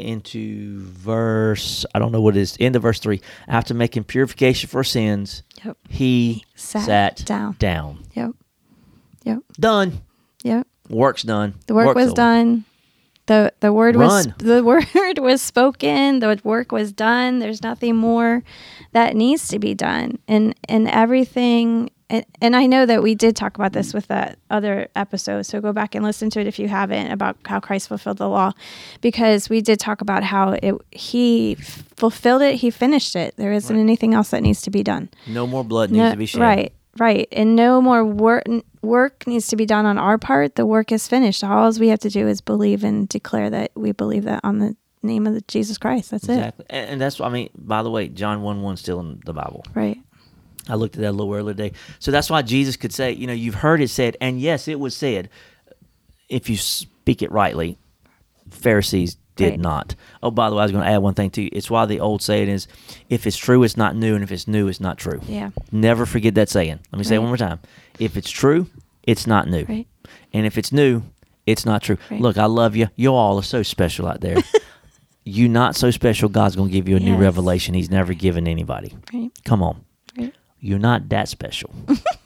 into 0.00 0.80
verse, 0.80 1.84
I 1.94 1.98
don't 1.98 2.12
know 2.12 2.20
what 2.20 2.36
it 2.36 2.40
is, 2.40 2.56
into 2.56 2.78
verse 2.78 2.98
three. 3.00 3.20
After 3.48 3.74
making 3.74 4.04
purification 4.04 4.68
for 4.68 4.82
sins, 4.84 5.42
yep 5.64 5.76
he 5.88 6.44
Sat 6.54 6.84
sat, 6.84 7.24
down. 7.26 7.56
down. 7.58 8.04
yep 8.14 8.30
yep 9.24 9.38
Done. 9.58 10.00
yep 10.42 10.66
Work's 10.88 11.22
done. 11.22 11.54
The 11.66 11.74
work 11.74 11.86
Work's 11.86 11.96
was 11.96 12.06
over. 12.08 12.14
done. 12.16 12.64
The 13.26 13.52
the 13.60 13.72
word 13.72 13.94
was 13.94 14.26
the 14.38 14.64
word 14.94 15.18
was 15.20 15.40
spoken. 15.40 16.18
The 16.18 16.40
work 16.42 16.72
was 16.72 16.92
done. 16.92 17.38
There's 17.38 17.62
nothing 17.62 17.94
more 17.94 18.42
that 18.92 19.14
needs 19.14 19.46
to 19.48 19.58
be 19.60 19.72
done. 19.74 20.18
And 20.26 20.54
and 20.68 20.88
everything 20.88 21.90
and, 22.10 22.26
and 22.42 22.56
I 22.56 22.66
know 22.66 22.84
that 22.86 23.02
we 23.02 23.14
did 23.14 23.36
talk 23.36 23.56
about 23.56 23.72
this 23.72 23.94
with 23.94 24.08
that 24.08 24.38
other 24.50 24.88
episode. 24.96 25.42
So 25.42 25.60
go 25.60 25.72
back 25.72 25.94
and 25.94 26.04
listen 26.04 26.28
to 26.30 26.40
it 26.40 26.46
if 26.46 26.58
you 26.58 26.68
haven't 26.68 27.12
about 27.12 27.36
how 27.46 27.60
Christ 27.60 27.88
fulfilled 27.88 28.18
the 28.18 28.28
law 28.28 28.52
because 29.00 29.48
we 29.48 29.60
did 29.62 29.78
talk 29.78 30.00
about 30.00 30.24
how 30.24 30.58
it 30.62 30.74
he 30.90 31.54
fulfilled 31.54 32.42
it, 32.42 32.56
he 32.56 32.70
finished 32.70 33.14
it. 33.14 33.36
There 33.36 33.52
isn't 33.52 33.78
anything 33.78 34.12
else 34.12 34.30
that 34.30 34.42
needs 34.42 34.60
to 34.62 34.70
be 34.70 34.82
done. 34.82 35.08
No 35.26 35.46
more 35.46 35.64
blood 35.64 35.90
needs 35.90 35.98
No- 35.98 36.10
to 36.10 36.16
be 36.16 36.26
shed. 36.26 36.40
Right, 36.40 36.72
right. 36.98 37.28
And 37.32 37.54
no 37.54 37.80
more 37.80 38.04
work 38.04 38.44
work 38.82 39.26
needs 39.26 39.46
to 39.48 39.56
be 39.56 39.66
done 39.66 39.86
on 39.86 39.96
our 39.96 40.18
part. 40.18 40.56
The 40.56 40.66
work 40.66 40.90
is 40.90 41.06
finished. 41.06 41.44
All 41.44 41.70
we 41.78 41.88
have 41.88 42.00
to 42.00 42.10
do 42.10 42.26
is 42.26 42.40
believe 42.40 42.82
and 42.82 43.08
declare 43.08 43.50
that 43.50 43.70
we 43.76 43.92
believe 43.92 44.24
that 44.24 44.40
on 44.42 44.58
the 44.58 44.76
name 45.02 45.26
of 45.26 45.34
the 45.34 45.42
Jesus 45.42 45.78
Christ. 45.78 46.10
That's 46.10 46.28
it. 46.28 46.32
Exactly. 46.32 46.66
And, 46.70 47.00
that's 47.00 47.18
what 47.18 47.28
I 47.28 47.30
mean, 47.30 47.50
by 47.54 47.82
the 47.82 47.90
way, 47.90 48.08
John 48.08 48.42
1 48.42 48.62
1 48.62 48.76
still 48.76 49.00
in 49.00 49.20
the 49.24 49.32
Bible. 49.32 49.64
Right. 49.74 49.98
I 50.70 50.74
looked 50.74 50.94
at 50.96 51.02
that 51.02 51.10
a 51.10 51.12
little 51.12 51.34
earlier 51.34 51.54
today. 51.54 51.72
So 51.98 52.10
that's 52.10 52.30
why 52.30 52.42
Jesus 52.42 52.76
could 52.76 52.92
say, 52.92 53.12
you 53.12 53.26
know, 53.26 53.32
you've 53.32 53.56
heard 53.56 53.80
it 53.80 53.88
said, 53.88 54.16
and 54.20 54.40
yes, 54.40 54.68
it 54.68 54.78
was 54.78 54.96
said, 54.96 55.28
if 56.28 56.48
you 56.48 56.56
speak 56.56 57.22
it 57.22 57.30
rightly, 57.32 57.76
Pharisees 58.50 59.16
did 59.36 59.50
Right. 59.52 59.60
not. 59.60 59.94
Oh, 60.22 60.30
by 60.30 60.50
the 60.50 60.56
way, 60.56 60.60
I 60.62 60.64
was 60.64 60.72
going 60.72 60.84
to 60.84 60.90
add 60.90 60.98
one 60.98 61.14
thing 61.14 61.30
too. 61.30 61.48
It's 61.52 61.70
why 61.70 61.86
the 61.86 62.00
old 62.00 62.22
saying 62.22 62.48
is, 62.48 62.68
if 63.08 63.26
it's 63.26 63.36
true, 63.36 63.62
it's 63.62 63.76
not 63.76 63.96
new, 63.96 64.14
and 64.14 64.22
if 64.22 64.30
it's 64.32 64.46
new, 64.46 64.68
it's 64.68 64.80
not 64.80 64.98
true. 64.98 65.20
Yeah. 65.26 65.50
Never 65.72 66.06
forget 66.06 66.34
that 66.34 66.48
saying. 66.48 66.78
Let 66.92 66.98
me 66.98 67.04
say 67.04 67.16
it 67.16 67.20
one 67.20 67.28
more 67.28 67.36
time. 67.36 67.58
If 67.98 68.16
it's 68.16 68.30
true, 68.30 68.66
it's 69.02 69.26
not 69.26 69.48
new. 69.48 69.64
Right. 69.68 69.86
And 70.32 70.46
if 70.46 70.58
it's 70.58 70.72
new, 70.72 71.02
it's 71.46 71.64
not 71.64 71.82
true. 71.82 71.96
Right. 72.10 72.20
Look, 72.20 72.38
I 72.38 72.44
love 72.46 72.76
you. 72.76 72.88
You 72.96 73.14
all 73.14 73.38
are 73.38 73.42
so 73.42 73.62
special 73.62 74.06
out 74.06 74.20
there. 74.20 74.36
you 75.24 75.48
not 75.48 75.74
so 75.74 75.90
special. 75.90 76.28
God's 76.28 76.54
going 76.56 76.68
to 76.68 76.72
give 76.72 76.88
you 76.88 76.96
a 76.96 77.00
new 77.00 77.16
revelation 77.16 77.74
He's 77.74 77.90
never 77.90 78.14
given 78.14 78.46
anybody. 78.46 78.94
Come 79.44 79.62
on. 79.62 79.84
Right. 80.62 80.68
You're 80.68 80.78
not 80.78 81.08
that 81.08 81.28
special. 81.28 81.70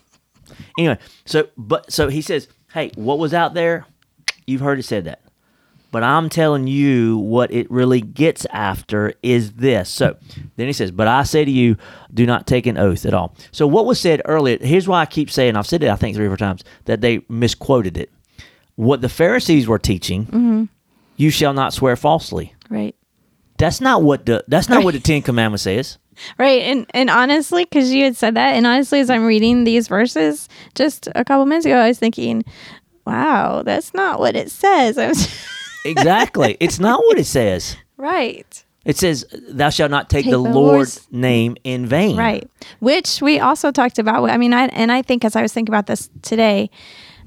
anyway, 0.78 0.98
so 1.24 1.48
but 1.56 1.92
so 1.92 2.08
he 2.08 2.20
says, 2.22 2.48
"Hey, 2.72 2.90
what 2.96 3.18
was 3.18 3.34
out 3.34 3.54
there? 3.54 3.86
You've 4.46 4.60
heard 4.60 4.78
it 4.78 4.84
said 4.84 5.04
that." 5.04 5.20
But 5.90 6.02
I'm 6.02 6.28
telling 6.28 6.66
you 6.66 7.18
what 7.18 7.52
it 7.52 7.70
really 7.70 8.00
gets 8.00 8.46
after 8.46 9.12
is 9.22 9.52
this. 9.52 9.88
So 9.88 10.16
then 10.56 10.66
he 10.66 10.72
says, 10.72 10.90
But 10.90 11.06
I 11.06 11.22
say 11.22 11.44
to 11.44 11.50
you, 11.52 11.76
do 12.12 12.26
not 12.26 12.48
take 12.48 12.66
an 12.66 12.76
oath 12.76 13.06
at 13.06 13.14
all. 13.14 13.36
So 13.52 13.64
what 13.68 13.86
was 13.86 14.00
said 14.00 14.20
earlier, 14.24 14.58
here's 14.60 14.88
why 14.88 15.02
I 15.02 15.06
keep 15.06 15.30
saying, 15.30 15.54
I've 15.54 15.68
said 15.68 15.84
it 15.84 15.88
I 15.88 15.94
think 15.94 16.16
three 16.16 16.26
or 16.26 16.30
four 16.30 16.36
times, 16.36 16.64
that 16.86 17.00
they 17.00 17.24
misquoted 17.28 17.96
it. 17.96 18.10
what 18.74 19.02
the 19.02 19.08
Pharisees 19.08 19.68
were 19.68 19.78
teaching, 19.78 20.26
Mm-hmm. 20.26 20.64
you 21.16 21.30
shall 21.30 21.52
not 21.54 21.72
swear 21.72 21.94
falsely. 21.94 22.52
Right. 22.68 22.96
That's 23.58 23.80
not 23.80 24.02
what 24.02 24.26
the 24.26 24.44
that's 24.48 24.68
not 24.68 24.82
what 24.82 24.94
the 24.94 25.00
Ten 25.12 25.22
Commandments 25.22 25.62
says. 25.62 25.98
Right. 26.38 26.62
And 26.62 26.86
and 26.94 27.10
honestly, 27.10 27.64
because 27.64 27.92
you 27.92 28.04
had 28.04 28.16
said 28.16 28.34
that, 28.36 28.54
and 28.54 28.66
honestly, 28.66 29.00
as 29.00 29.10
I'm 29.10 29.24
reading 29.24 29.64
these 29.64 29.88
verses 29.88 30.48
just 30.74 31.08
a 31.14 31.24
couple 31.24 31.44
minutes 31.46 31.66
ago, 31.66 31.76
I 31.78 31.88
was 31.88 31.98
thinking, 31.98 32.44
wow, 33.06 33.62
that's 33.62 33.92
not 33.94 34.18
what 34.20 34.36
it 34.36 34.50
says. 34.50 34.96
Exactly. 35.86 36.56
it's 36.60 36.78
not 36.78 37.00
what 37.00 37.18
it 37.18 37.26
says. 37.26 37.76
right. 37.98 38.64
It 38.86 38.96
says, 38.98 39.24
"Thou 39.48 39.70
shalt 39.70 39.90
not 39.90 40.10
take, 40.10 40.24
Take 40.24 40.32
the, 40.32 40.42
the 40.42 40.50
Lord's, 40.50 40.96
Lord's- 40.96 41.08
name 41.10 41.56
in 41.64 41.86
vain." 41.86 42.16
Right. 42.18 42.46
Which 42.80 43.22
we 43.22 43.38
also 43.40 43.70
talked 43.70 43.98
about. 43.98 44.28
I 44.28 44.36
mean, 44.36 44.52
I 44.52 44.66
and 44.68 44.92
I 44.92 45.00
think 45.00 45.24
as 45.24 45.36
I 45.36 45.42
was 45.42 45.52
thinking 45.54 45.74
about 45.74 45.86
this 45.86 46.10
today, 46.20 46.68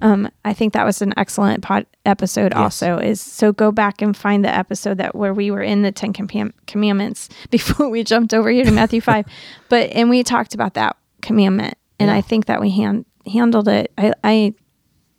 um, 0.01 0.29
I 0.45 0.53
think 0.53 0.73
that 0.73 0.85
was 0.85 1.01
an 1.01 1.13
excellent 1.17 1.63
pod 1.63 1.85
episode. 2.05 2.53
Also, 2.53 2.97
is 2.97 3.19
so 3.19 3.51
go 3.51 3.71
back 3.71 4.01
and 4.01 4.15
find 4.15 4.43
the 4.45 4.55
episode 4.55 4.97
that 4.99 5.15
where 5.15 5.33
we 5.33 5.49
were 5.51 5.61
in 5.61 5.81
the 5.81 5.91
Ten 5.91 6.13
Command- 6.13 6.53
Commandments 6.67 7.29
before 7.49 7.89
we 7.89 8.03
jumped 8.03 8.33
over 8.33 8.49
here 8.49 8.63
to 8.65 8.71
Matthew 8.71 9.01
five, 9.01 9.25
but 9.69 9.89
and 9.91 10.09
we 10.09 10.23
talked 10.23 10.53
about 10.53 10.75
that 10.75 10.95
commandment, 11.21 11.75
and 11.99 12.11
I 12.11 12.21
think 12.21 12.45
that 12.45 12.61
we 12.61 12.69
hand, 12.71 13.05
handled 13.31 13.67
it. 13.67 13.91
I, 13.97 14.13
I 14.23 14.53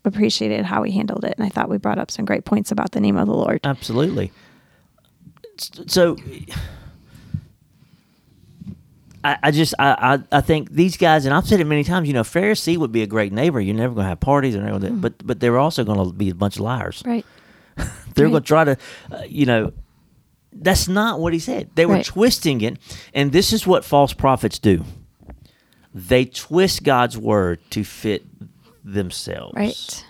appreciated 0.05 0.65
how 0.65 0.83
we 0.83 0.93
handled 0.93 1.25
it, 1.25 1.35
and 1.37 1.45
I 1.45 1.49
thought 1.49 1.69
we 1.69 1.79
brought 1.79 1.99
up 1.99 2.11
some 2.11 2.25
great 2.25 2.45
points 2.45 2.71
about 2.71 2.93
the 2.93 3.01
name 3.01 3.17
of 3.17 3.27
the 3.27 3.35
Lord. 3.35 3.61
Absolutely. 3.65 4.33
So, 5.89 6.17
I, 9.33 9.39
I 9.49 9.51
just 9.51 9.75
I, 9.79 10.19
I 10.33 10.39
I 10.39 10.41
think 10.41 10.71
these 10.71 10.97
guys, 10.97 11.25
and 11.27 11.35
I've 11.35 11.47
said 11.47 11.61
it 11.61 11.65
many 11.67 11.85
times. 11.85 12.07
You 12.09 12.15
know, 12.15 12.23
Pharisee 12.23 12.77
would 12.77 12.93
be 12.93 13.03
a 13.03 13.07
great 13.07 13.33
neighbor. 13.33 13.61
You're 13.61 13.75
never 13.75 13.95
going 13.95 14.05
to 14.05 14.09
have 14.09 14.21
parties, 14.21 14.55
or 14.57 14.65
everything, 14.67 15.01
but 15.01 15.15
but 15.27 15.41
they're 15.41 15.59
also 15.59 15.85
going 15.85 15.99
to 16.05 16.13
be 16.13 16.31
a 16.31 16.35
bunch 16.35 16.57
of 16.57 16.63
liars. 16.63 17.03
Right. 17.07 17.25
They're 18.15 18.27
Right. 18.27 18.31
going 18.33 18.43
to 18.43 18.47
try 18.49 18.65
to, 18.65 18.77
uh, 19.13 19.23
you 19.29 19.47
know, 19.47 19.73
that's 20.53 20.89
not 20.89 21.21
what 21.21 21.33
he 21.33 21.39
said. 21.39 21.71
They 21.77 21.87
were 21.87 21.95
Right. 21.95 22.05
twisting 22.05 22.61
it, 22.63 22.77
and 23.15 23.31
this 23.33 23.53
is 23.53 23.67
what 23.67 23.85
false 23.85 24.13
prophets 24.13 24.59
do. 24.59 24.85
They 25.95 26.25
twist 26.25 26.83
God's 26.83 27.17
word 27.17 27.61
to 27.71 27.85
fit 27.85 28.25
themselves 28.85 29.55
Right. 29.55 30.05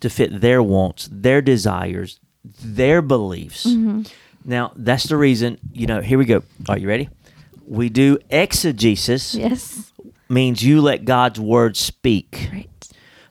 to 0.00 0.10
fit 0.10 0.40
their 0.40 0.62
wants, 0.62 1.08
their 1.12 1.40
desires, 1.40 2.20
their 2.64 3.00
beliefs. 3.02 3.64
Mm-hmm. 3.66 4.02
Now, 4.44 4.72
that's 4.76 5.04
the 5.04 5.16
reason, 5.16 5.58
you 5.72 5.86
know, 5.86 6.00
here 6.00 6.18
we 6.18 6.24
go. 6.24 6.42
Are 6.68 6.76
you 6.78 6.88
ready? 6.88 7.08
We 7.72 7.88
do 7.88 8.18
exegesis, 8.30 9.34
Yes. 9.34 9.92
means 10.28 10.62
you 10.62 10.82
let 10.82 11.04
God's 11.06 11.40
word 11.40 11.76
speak. 11.76 12.50
Right. 12.52 12.68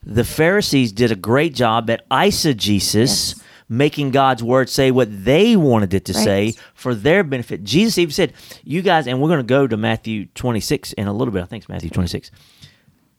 The 0.03 0.24
Pharisees 0.24 0.91
did 0.91 1.12
a 1.12 1.15
great 1.15 1.53
job 1.53 1.89
at 1.91 2.07
eisegesis, 2.10 2.95
Yes. 2.95 3.36
making 3.69 4.10
God's 4.10 4.41
word 4.41 4.67
say 4.67 4.89
what 4.89 5.10
they 5.25 5.55
wanted 5.55 5.93
it 5.93 6.05
to 6.05 6.13
say 6.15 6.55
for 6.74 6.95
their 6.95 7.24
benefit. 7.24 7.63
Jesus 7.63 8.00
even 8.00 8.12
said, 8.12 8.33
You 8.63 8.81
guys, 8.81 9.05
and 9.05 9.21
we're 9.21 9.29
going 9.29 9.39
to 9.39 9.43
go 9.43 9.67
to 9.67 9.77
Matthew 9.77 10.25
26 10.33 10.93
in 10.93 11.07
a 11.07 11.13
little 11.13 11.31
bit. 11.31 11.43
I 11.43 11.45
think 11.45 11.63
it's 11.63 11.69
Matthew 11.69 11.91
26. 11.91 12.31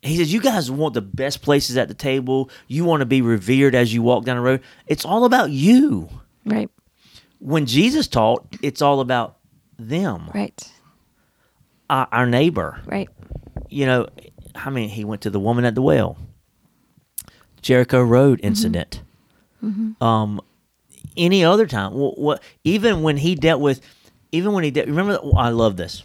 He 0.02 0.16
says, 0.16 0.32
You 0.32 0.40
guys 0.40 0.72
want 0.72 0.94
the 0.94 1.02
best 1.02 1.40
places 1.42 1.76
at 1.76 1.86
the 1.86 1.94
table. 1.94 2.50
You 2.66 2.84
want 2.84 3.00
to 3.02 3.06
be 3.06 3.22
revered 3.22 3.76
as 3.76 3.94
you 3.94 4.02
walk 4.02 4.24
down 4.24 4.36
the 4.36 4.42
road. 4.42 4.60
It's 4.88 5.04
all 5.04 5.24
about 5.24 5.52
you. 5.52 6.08
Right. 6.44 6.68
When 7.38 7.66
Jesus 7.66 8.08
taught, 8.08 8.44
it's 8.60 8.82
all 8.82 8.98
about 8.98 9.36
them, 9.78 10.30
Right. 10.34 10.68
Our, 11.92 12.08
our 12.10 12.26
neighbor. 12.26 12.80
Right. 12.86 13.08
you 13.68 13.86
know, 13.86 14.08
I 14.54 14.70
mean, 14.70 14.88
he 14.88 15.04
went 15.04 15.22
to 15.22 15.30
the 15.30 15.40
woman 15.40 15.64
at 15.64 15.74
the 15.74 15.82
well, 15.82 16.16
Jericho 17.60 18.02
Road 18.02 18.38
Mm-hmm. 18.38 18.46
incident. 18.48 19.02
Um, 20.00 20.40
any 21.16 21.44
other 21.44 21.66
time, 21.66 21.92
what, 21.94 22.18
what? 22.18 22.42
Even 22.64 23.02
when 23.02 23.16
he 23.16 23.36
dealt 23.36 23.60
with, 23.60 23.80
even 24.32 24.52
when 24.54 24.64
he 24.64 24.70
dealt, 24.72 24.88
remember, 24.88 25.18
I 25.36 25.50
love 25.50 25.76
this. 25.76 26.02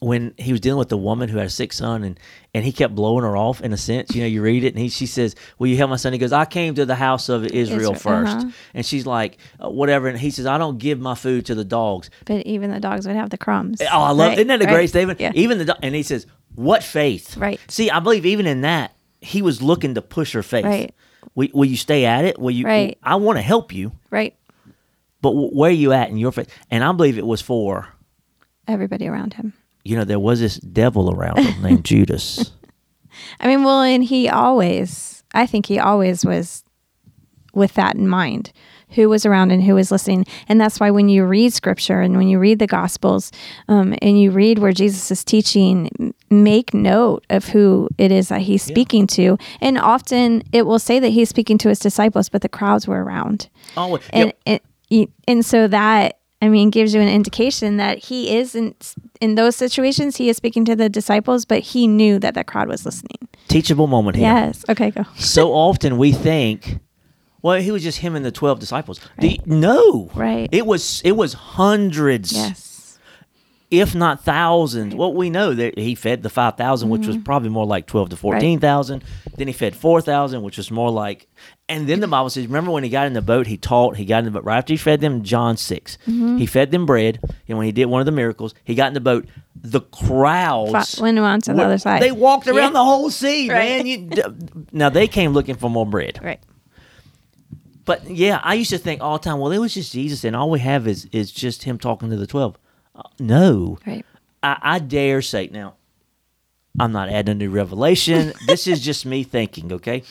When 0.00 0.34
he 0.36 0.52
was 0.52 0.60
dealing 0.60 0.78
with 0.78 0.88
the 0.88 0.96
woman 0.96 1.28
who 1.28 1.38
had 1.38 1.46
a 1.46 1.50
sick 1.50 1.72
son, 1.72 2.02
and 2.04 2.20
and 2.54 2.64
he 2.64 2.72
kept 2.72 2.94
blowing 2.94 3.24
her 3.24 3.36
off 3.36 3.60
in 3.60 3.72
a 3.72 3.76
sense, 3.76 4.14
you 4.14 4.20
know, 4.20 4.26
you 4.26 4.42
read 4.42 4.64
it, 4.64 4.68
and 4.74 4.78
he 4.78 4.88
she 4.88 5.06
says, 5.06 5.34
"Will 5.58 5.68
you 5.68 5.76
help 5.76 5.90
my 5.90 5.96
son?" 5.96 6.12
He 6.12 6.18
goes, 6.18 6.32
"I 6.32 6.44
came 6.44 6.74
to 6.74 6.84
the 6.84 6.94
house 6.94 7.28
of 7.28 7.44
Israel 7.46 7.92
Israel, 7.92 7.94
first. 7.94 8.36
uh-huh. 8.36 8.50
and 8.74 8.84
she's 8.86 9.06
like, 9.06 9.38
uh, 9.62 9.70
"Whatever," 9.70 10.08
and 10.08 10.18
he 10.18 10.30
says, 10.30 10.46
"I 10.46 10.58
don't 10.58 10.78
give 10.78 10.98
my 11.00 11.14
food 11.14 11.46
to 11.46 11.54
the 11.54 11.64
dogs." 11.64 12.10
But 12.24 12.44
even 12.46 12.70
the 12.70 12.80
dogs 12.80 13.06
would 13.06 13.16
have 13.16 13.30
the 13.30 13.38
crumbs. 13.38 13.80
Oh, 13.80 13.86
I 13.86 14.10
love. 14.10 14.18
Right, 14.30 14.38
Isn't 14.38 14.48
that 14.48 14.62
a 14.62 14.64
right. 14.66 14.72
great 14.74 14.88
statement? 14.88 15.20
Yeah. 15.20 15.32
Even 15.34 15.58
the 15.58 15.64
do- 15.66 15.72
and 15.82 15.94
he 15.94 16.02
says, 16.02 16.26
"What 16.54 16.82
faith?" 16.82 17.36
Right. 17.36 17.60
See, 17.68 17.90
I 17.90 18.00
believe 18.00 18.26
even 18.26 18.46
in 18.46 18.62
that 18.62 18.94
he 19.20 19.40
was 19.42 19.62
looking 19.62 19.94
to 19.94 20.02
push 20.02 20.32
her 20.32 20.42
faith. 20.42 20.64
Right. 20.64 20.94
Will, 21.34 21.48
will 21.54 21.64
you 21.64 21.76
stay 21.76 22.04
at 22.04 22.24
it? 22.24 22.38
Will 22.38 22.50
you? 22.50 22.66
Right. 22.66 22.98
I 23.02 23.16
want 23.16 23.38
to 23.38 23.42
help 23.42 23.72
you, 23.72 23.92
right. 24.10 24.34
but 25.20 25.30
w- 25.30 25.50
where 25.50 25.70
are 25.70 25.72
you 25.74 25.92
at 25.92 26.08
in 26.10 26.16
your 26.18 26.32
faith? 26.32 26.48
And 26.70 26.84
I 26.84 26.92
believe 26.92 27.18
it 27.18 27.26
was 27.26 27.40
for 27.40 27.88
Everybody 28.68 29.06
around 29.06 29.34
him. 29.34 29.52
You 29.86 29.96
know 29.96 30.04
there 30.04 30.20
was 30.20 30.40
this 30.40 30.56
devil 30.56 31.12
around 31.12 31.38
him 31.38 31.62
named 31.62 31.84
Judas. 31.92 32.52
I 33.40 33.46
mean, 33.46 33.64
well, 33.64 33.82
and 33.82 34.04
he 34.04 34.28
always, 34.28 35.24
I 35.32 35.46
think 35.46 35.66
he 35.66 35.78
always 35.78 36.24
was 36.24 36.64
with 37.54 37.74
that 37.74 37.94
in 37.94 38.06
mind 38.08 38.52
who 38.90 39.08
was 39.08 39.26
around 39.26 39.50
and 39.50 39.62
who 39.62 39.74
was 39.74 39.90
listening. 39.90 40.24
And 40.48 40.60
that's 40.60 40.78
why 40.78 40.90
when 40.90 41.08
you 41.08 41.24
read 41.24 41.52
scripture 41.52 42.00
and 42.00 42.16
when 42.16 42.28
you 42.28 42.38
read 42.38 42.58
the 42.58 42.66
gospels 42.66 43.32
um, 43.68 43.94
and 44.00 44.20
you 44.20 44.30
read 44.30 44.58
where 44.58 44.72
Jesus 44.72 45.10
is 45.10 45.24
teaching, 45.24 46.14
make 46.30 46.72
note 46.72 47.24
of 47.30 47.46
who 47.46 47.88
it 47.98 48.12
is 48.12 48.28
that 48.28 48.42
he's 48.42 48.62
speaking 48.62 49.06
to. 49.08 49.38
And 49.60 49.78
often 49.78 50.42
it 50.52 50.66
will 50.66 50.78
say 50.78 51.00
that 51.00 51.08
he's 51.08 51.28
speaking 51.28 51.58
to 51.58 51.68
his 51.68 51.78
disciples, 51.78 52.28
but 52.28 52.42
the 52.42 52.48
crowds 52.48 52.86
were 52.86 53.02
around. 53.02 53.48
oh, 53.76 53.98
and 54.10 54.32
yeah, 54.46 54.58
and, 54.90 55.08
and 55.26 55.44
so 55.44 55.66
that 55.66 56.18
I 56.40 56.48
mean 56.48 56.70
gives 56.70 56.94
you 56.94 57.00
an 57.00 57.08
indication 57.08 57.78
that 57.78 57.98
he 57.98 58.36
is 58.36 58.54
in 59.20 59.34
those 59.34 59.56
situations 59.56 60.16
he 60.16 60.28
is 60.28 60.36
speaking 60.36 60.64
to 60.66 60.76
the 60.76 60.88
disciples, 60.88 61.44
but 61.44 61.60
he 61.60 61.86
knew 61.86 62.18
that 62.18 62.34
the 62.34 62.44
crowd 62.44 62.68
was 62.68 62.84
listening. 62.84 63.28
teachable 63.48 63.86
moment 63.86 64.16
here. 64.16 64.26
Yes. 64.26 64.64
Okay. 64.68 64.90
Go. 64.90 65.04
So 65.16 65.52
often 65.52 65.98
we 65.98 66.12
think. 66.12 66.78
Well, 67.42 67.60
he 67.60 67.70
was 67.70 67.82
just 67.84 67.98
him 67.98 68.16
and 68.16 68.24
the 68.24 68.32
twelve 68.32 68.58
disciples. 68.58 68.98
Do 69.20 69.28
you- 69.28 69.38
no, 69.46 70.10
Right. 70.14 70.48
It 70.50 70.66
was 70.66 71.00
it 71.04 71.12
was 71.12 71.32
hundreds. 71.34 72.32
Yes. 72.32 72.65
If 73.70 73.94
not 73.94 74.22
thousands. 74.24 74.94
What 74.94 75.14
we 75.16 75.28
know 75.28 75.52
that 75.54 75.76
he 75.78 75.94
fed 75.94 76.22
the 76.22 76.30
5,000, 76.30 76.88
which 76.88 77.02
Mm-hmm. 77.02 77.08
was 77.10 77.16
probably 77.24 77.48
more 77.48 77.66
like 77.66 77.86
twelve 77.86 78.10
to 78.10 78.16
fourteen 78.16 78.60
thousand. 78.60 79.02
Then 79.36 79.48
he 79.48 79.52
fed 79.52 79.74
four 79.74 80.00
thousand, 80.00 80.42
which 80.42 80.56
was 80.56 80.70
more 80.70 80.90
like. 80.90 81.26
And 81.68 81.88
then 81.88 81.98
the 81.98 82.06
Bible 82.06 82.30
says, 82.30 82.46
remember 82.46 82.70
when 82.70 82.84
he 82.84 82.90
got 82.90 83.08
in 83.08 83.12
the 83.12 83.20
boat, 83.22 83.48
he 83.48 83.56
taught. 83.56 83.96
He 83.96 84.04
got 84.04 84.18
in 84.20 84.24
the 84.26 84.30
boat 84.30 84.44
right 84.44 84.56
after 84.58 84.72
he 84.72 84.76
fed 84.76 85.00
them. 85.00 85.24
John 85.24 85.56
6 85.56 85.98
Mm-hmm. 86.06 86.36
He 86.36 86.46
fed 86.46 86.70
them 86.70 86.86
bread, 86.86 87.18
and 87.48 87.58
when 87.58 87.64
he 87.66 87.72
did 87.72 87.86
one 87.86 88.00
of 88.00 88.06
the 88.06 88.12
miracles, 88.12 88.54
he 88.62 88.74
got 88.76 88.86
in 88.88 88.94
the 88.94 89.00
boat. 89.00 89.26
The 89.56 89.80
crowds 89.80 91.00
went 91.00 91.18
on 91.18 91.40
to 91.40 91.52
the 91.54 91.62
other 91.64 91.78
side. 91.78 92.00
They 92.02 92.12
walked 92.12 92.46
around 92.46 92.56
Yeah. 92.56 92.70
the 92.70 92.84
whole 92.84 93.10
sea, 93.10 93.50
Right. 93.50 93.84
man. 93.84 93.86
You, 93.86 94.10
now 94.70 94.90
they 94.90 95.08
came 95.08 95.32
looking 95.32 95.56
for 95.56 95.68
more 95.68 95.86
bread. 95.86 96.20
Right. 96.22 96.40
But 97.84 98.08
yeah, 98.10 98.40
I 98.42 98.54
used 98.54 98.70
to 98.70 98.78
think 98.78 99.00
all 99.00 99.18
the 99.18 99.24
time, 99.24 99.38
well, 99.38 99.52
it 99.52 99.58
was 99.58 99.74
just 99.74 99.92
Jesus, 99.92 100.24
and 100.24 100.34
all 100.36 100.50
we 100.50 100.58
have 100.60 100.86
is 100.88 101.06
is 101.12 101.30
just 101.32 101.62
him 101.64 101.78
talking 101.78 102.10
to 102.10 102.16
the 102.16 102.26
twelve. 102.26 102.56
No, 103.18 103.78
Right. 103.86 104.04
I, 104.42 104.58
I 104.62 104.78
dare 104.78 105.22
say 105.22 105.48
now, 105.52 105.74
I'm 106.78 106.92
not 106.92 107.08
adding 107.08 107.32
a 107.32 107.34
new 107.34 107.50
revelation. 107.50 108.32
this 108.46 108.66
is 108.66 108.80
just 108.80 109.06
me 109.06 109.22
thinking, 109.22 109.72
okay? 109.72 110.02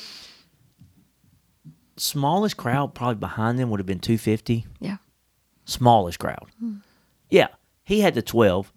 Smallest 1.97 2.57
crowd 2.57 2.93
probably 2.93 3.15
behind 3.15 3.57
them 3.57 3.69
would 3.69 3.79
have 3.79 3.87
been 3.87 3.99
250. 3.99 4.65
Yeah. 4.79 4.97
Smallest 5.65 6.19
crowd. 6.19 6.47
Hmm. 6.59 6.77
Yeah, 7.29 7.47
he 7.83 8.01
had 8.01 8.15
the 8.15 8.21
12, 8.21 8.73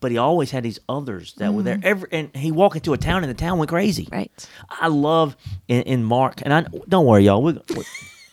but 0.00 0.10
he 0.10 0.18
always 0.18 0.50
had 0.50 0.62
these 0.62 0.78
others 0.88 1.32
that 1.38 1.54
were 1.54 1.62
there. 1.62 1.76
Hmm. 1.76 1.86
Every 1.86 2.08
and 2.12 2.36
he 2.36 2.52
walked 2.52 2.76
into 2.76 2.92
a 2.92 2.98
town 2.98 3.24
and 3.24 3.30
the 3.30 3.34
town 3.34 3.58
went 3.58 3.70
crazy. 3.70 4.08
Right. 4.12 4.30
I 4.68 4.88
love 4.88 5.36
in, 5.68 5.82
in 5.82 6.04
Mark, 6.04 6.42
and 6.42 6.52
I 6.52 6.66
don't 6.88 7.06
worry, 7.06 7.24
y'all. 7.24 7.42
We're, 7.42 7.54
we're, 7.70 7.84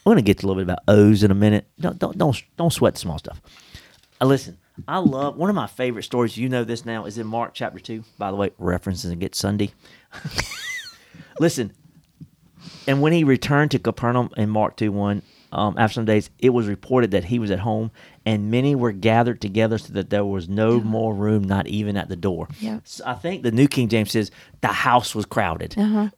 we're 0.06 0.12
gonna 0.12 0.22
get 0.22 0.40
to 0.40 0.46
a 0.46 0.48
little 0.48 0.62
bit 0.62 0.70
about 0.72 0.84
O's 0.88 1.24
in 1.24 1.32
a 1.32 1.36
minute. 1.36 1.66
Don't 1.80 1.98
don't 1.98 2.18
don't 2.18 2.44
don't 2.58 2.74
sweat 2.74 2.96
the 2.96 3.00
small 3.00 3.18
stuff. 3.20 3.42
Uh, 4.22 4.26
listen, 4.26 4.58
I 4.88 4.98
love 5.00 5.38
one 5.38 5.50
of 5.50 5.56
my 5.56 5.68
favorite 5.68 6.04
stories. 6.04 6.38
You 6.38 6.50
know 6.50 6.64
this 6.64 6.86
now 6.86 7.06
is 7.06 7.18
in 7.18 7.28
Mark 7.28 7.54
chapter 7.54 7.80
two. 7.80 8.04
By 8.18 8.32
the 8.32 8.38
way, 8.38 8.52
references 8.58 9.12
and 9.12 9.20
get 9.20 9.36
Sunday. 9.36 9.72
listen, 11.40 11.74
and 12.88 13.02
when 13.02 13.14
he 13.14 13.24
returned 13.24 13.72
to 13.72 13.80
Capernaum 13.80 14.30
in 14.38 14.50
Mark 14.50 14.76
two 14.78 14.92
one. 14.92 15.22
Um, 15.52 15.80
after 15.80 15.96
some 15.96 16.06
days, 16.06 16.30
it 16.38 16.50
was 16.52 16.68
reported 16.68 17.10
that 17.10 17.24
he 17.24 17.40
was 17.40 17.50
at 17.50 17.58
home, 17.58 17.90
and 18.24 18.52
many 18.52 18.76
were 18.76 18.92
gathered 18.92 19.42
together 19.42 19.80
so 19.80 19.94
that 19.94 20.12
there 20.12 20.24
was 20.24 20.48
no 20.48 20.80
more 20.80 21.12
room, 21.12 21.42
not 21.44 21.66
even 21.66 21.98
at 21.98 22.08
the 22.08 22.16
door. 22.16 22.48
Yeah. 22.60 22.82
So 22.84 23.04
I 23.04 23.16
think 23.16 23.42
the 23.42 23.50
New 23.52 23.68
King 23.68 23.88
James 23.88 24.12
says 24.12 24.30
the 24.62 24.68
house 24.68 25.16
was 25.16 25.26
crowded. 25.26 25.76
Uh 25.76 25.88
huh. 25.88 26.10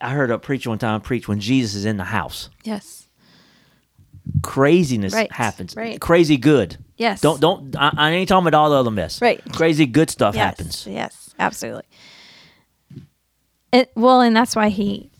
I 0.00 0.10
heard 0.10 0.30
a 0.30 0.38
preacher 0.38 0.68
one 0.70 0.78
time 0.78 1.00
preach 1.00 1.26
when 1.26 1.40
Jesus 1.40 1.74
is 1.74 1.84
in 1.84 1.96
the 1.96 2.04
house. 2.04 2.50
Yes. 2.62 3.08
Craziness 4.42 5.12
Right, 5.12 5.32
happens. 5.32 5.74
right. 5.74 6.00
Crazy 6.00 6.36
good. 6.36 6.76
Yes. 6.96 7.20
Don't 7.20 7.40
don't. 7.40 7.74
I, 7.76 7.92
I 7.96 8.10
ain't 8.10 8.28
talking 8.28 8.46
about 8.46 8.58
all 8.58 8.70
the 8.70 8.76
other 8.76 8.90
mess. 8.90 9.20
Right. 9.20 9.40
Crazy 9.52 9.86
good 9.86 10.10
stuff 10.10 10.34
Yes. 10.34 10.44
happens. 10.44 10.86
Yes. 10.86 11.34
Absolutely. 11.38 11.84
It 13.72 13.90
well, 13.94 14.20
and 14.20 14.36
that's 14.36 14.54
why 14.54 14.68
he. 14.68 15.10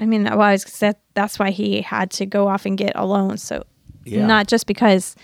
I 0.00 0.06
mean, 0.06 0.24
well, 0.24 0.40
I 0.40 0.52
was 0.52 0.64
that 0.80 1.00
that's 1.14 1.38
why 1.38 1.50
he 1.50 1.82
had 1.82 2.10
to 2.12 2.26
go 2.26 2.48
off 2.48 2.66
and 2.66 2.76
get 2.76 2.92
alone. 2.96 3.36
So 3.38 3.64
Yeah. 4.04 4.26
not 4.26 4.48
just 4.48 4.66
because 4.66 5.14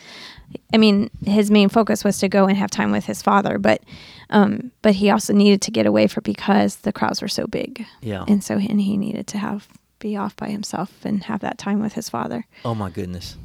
I 0.73 0.77
mean, 0.77 1.11
his 1.25 1.51
main 1.51 1.69
focus 1.69 2.05
was 2.05 2.19
to 2.19 2.29
go 2.29 2.47
and 2.47 2.57
have 2.57 2.71
time 2.71 2.93
with 2.93 3.05
his 3.07 3.23
father, 3.23 3.59
but 3.59 3.83
um 4.31 4.71
but 4.83 4.95
he 4.95 5.11
also 5.11 5.33
needed 5.33 5.63
to 5.63 5.71
get 5.71 5.87
away 5.87 6.07
for 6.07 6.21
because 6.21 6.77
the 6.77 6.93
crowds 6.93 7.21
were 7.23 7.29
so 7.29 7.47
big. 7.47 7.85
Yeah. 8.01 8.25
And 8.29 8.45
so 8.45 8.55
and 8.55 8.81
he 8.81 8.97
needed 8.97 9.27
to 9.29 9.39
have 9.39 9.67
be 9.99 10.17
off 10.17 10.37
by 10.37 10.49
himself 10.51 10.93
and 11.05 11.25
have 11.25 11.41
that 11.41 11.57
time 11.59 11.81
with 11.81 11.95
his 11.95 12.09
father. 12.11 12.47
Oh 12.65 12.75
my 12.75 12.91
goodness. 12.91 13.37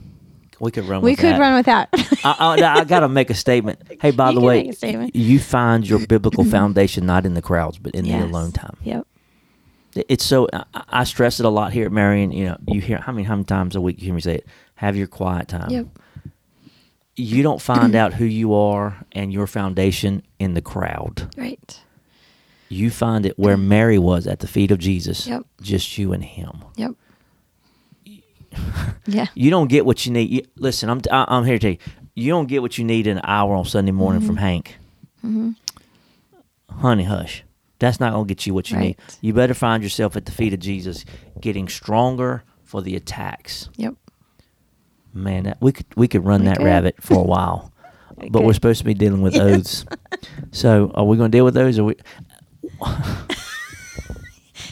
We 0.62 0.70
could 0.72 0.86
run. 0.86 1.02
we 1.02 1.12
with 1.12 1.20
could 1.20 1.34
that. 1.34 1.40
run 1.40 1.56
with 1.56 1.66
that. 1.66 1.90
I, 2.24 2.36
I, 2.62 2.80
I 2.80 2.84
got 2.84 3.00
to 3.02 3.10
make 3.10 3.30
a 3.30 3.34
statement. 3.34 3.80
Hey, 4.02 4.12
by 4.12 4.30
You 4.30 4.40
the 4.40 4.46
way, 4.46 4.64
make 4.64 4.72
a 4.72 4.76
statement. 4.76 5.16
you 5.16 5.40
find 5.40 5.88
your 5.88 6.06
biblical 6.08 6.44
foundation 6.58 7.06
not 7.06 7.26
in 7.26 7.34
the 7.34 7.42
crowds, 7.42 7.78
but 7.80 7.94
in 7.96 8.06
the 8.06 8.14
alone 8.20 8.52
time. 8.52 8.78
Yep. 8.84 9.06
It's 10.08 10.24
so 10.24 10.48
I, 10.54 10.64
I 10.90 11.04
stress 11.04 11.40
it 11.40 11.46
a 11.46 11.50
lot 11.50 11.74
here 11.74 11.86
at 11.88 11.92
Marion. 11.92 12.32
You 12.32 12.46
know, 12.46 12.58
you 12.68 12.80
hear 12.80 12.98
how 13.00 13.12
many 13.12 13.24
how 13.24 13.36
many 13.36 13.46
times 13.46 13.76
a 13.76 13.82
week 13.82 13.98
you 14.00 14.06
hear 14.06 14.14
me 14.16 14.22
say 14.22 14.36
it? 14.36 14.48
Have 14.76 14.96
your 14.96 15.08
quiet 15.08 15.48
time. 15.50 15.70
Yep. 15.70 15.88
You 17.16 17.44
don't 17.44 17.62
find 17.62 17.94
out 17.94 18.14
who 18.14 18.26
you 18.26 18.54
are 18.54 19.06
and 19.12 19.34
your 19.34 19.46
foundation 19.48 20.24
in 20.40 20.54
the 20.54 20.62
crowd. 20.62 21.30
Right. 21.38 21.80
You 22.70 22.90
find 22.90 23.26
it 23.26 23.38
where 23.38 23.58
Mary 23.58 24.00
was 24.00 24.26
at 24.28 24.40
the 24.40 24.48
feet 24.48 24.72
of 24.72 24.80
Jesus. 24.80 25.28
Yep. 25.28 25.44
Just 25.62 25.98
you 25.98 26.14
and 26.14 26.24
him. 26.24 26.64
Yep. 26.78 26.92
yeah. 29.06 29.28
You 29.36 29.50
don't 29.50 29.68
get 29.68 29.86
what 29.86 30.06
you 30.06 30.12
need. 30.12 30.30
You, 30.30 30.44
listen, 30.58 30.90
I'm 30.90 31.02
I, 31.12 31.26
I'm 31.28 31.46
here 31.46 31.58
to 31.58 31.60
tell 31.60 31.72
you. 31.72 31.78
You 32.14 32.32
don't 32.32 32.48
get 32.48 32.62
what 32.62 32.78
you 32.78 32.84
need 32.84 33.08
in 33.08 33.18
an 33.18 33.24
hour 33.26 33.56
on 33.56 33.66
Sunday 33.66 33.92
morning 33.92 34.22
from 34.22 34.36
mm-hmm. 34.36 34.46
Hank. 34.46 34.78
Mm-hmm. 35.26 35.52
Honey, 36.80 37.06
hush. 37.06 37.44
That's 37.80 38.00
not 38.00 38.14
gonna 38.14 38.26
get 38.26 38.46
you 38.46 38.54
what 38.54 38.70
you 38.70 38.78
need. 38.78 38.98
You 39.22 39.34
better 39.34 39.54
find 39.54 39.82
yourself 39.82 40.16
at 40.16 40.26
the 40.26 40.32
feet 40.32 40.54
of 40.54 40.60
Jesus, 40.60 41.04
getting 41.40 41.68
stronger 41.68 42.44
for 42.64 42.82
the 42.82 42.96
attacks. 42.96 43.70
Yep. 43.78 43.96
Man, 45.14 45.44
that, 45.44 45.58
we 45.62 45.72
could 45.72 45.86
we 45.96 46.08
could 46.08 46.24
run 46.24 46.42
We 46.42 46.48
that 46.48 46.58
could. 46.58 46.66
rabbit 46.66 46.96
for 47.02 47.16
a 47.16 47.24
while, 47.24 47.72
We 48.18 48.30
but 48.30 48.44
we're 48.44 48.54
supposed 48.54 48.80
to 48.80 48.86
be 48.86 48.94
dealing 48.94 49.22
with 49.22 49.36
oaths. 49.36 49.86
So, 50.52 50.92
are 50.94 51.04
we 51.04 51.18
going 51.18 51.32
to 51.32 51.38
deal 51.38 51.46
with 51.46 51.54
those? 51.54 51.80
Or 51.80 51.86
we? 51.86 51.96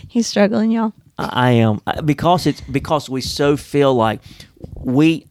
He's 0.08 0.28
struggling, 0.28 0.72
y'all. 0.72 0.94
I 1.20 1.48
I 1.48 1.52
am 1.52 1.82
because 2.06 2.48
it's 2.48 2.62
because 2.62 3.10
we 3.10 3.22
so 3.22 3.58
feel 3.58 3.94
like 3.94 4.22
we, 4.76 5.26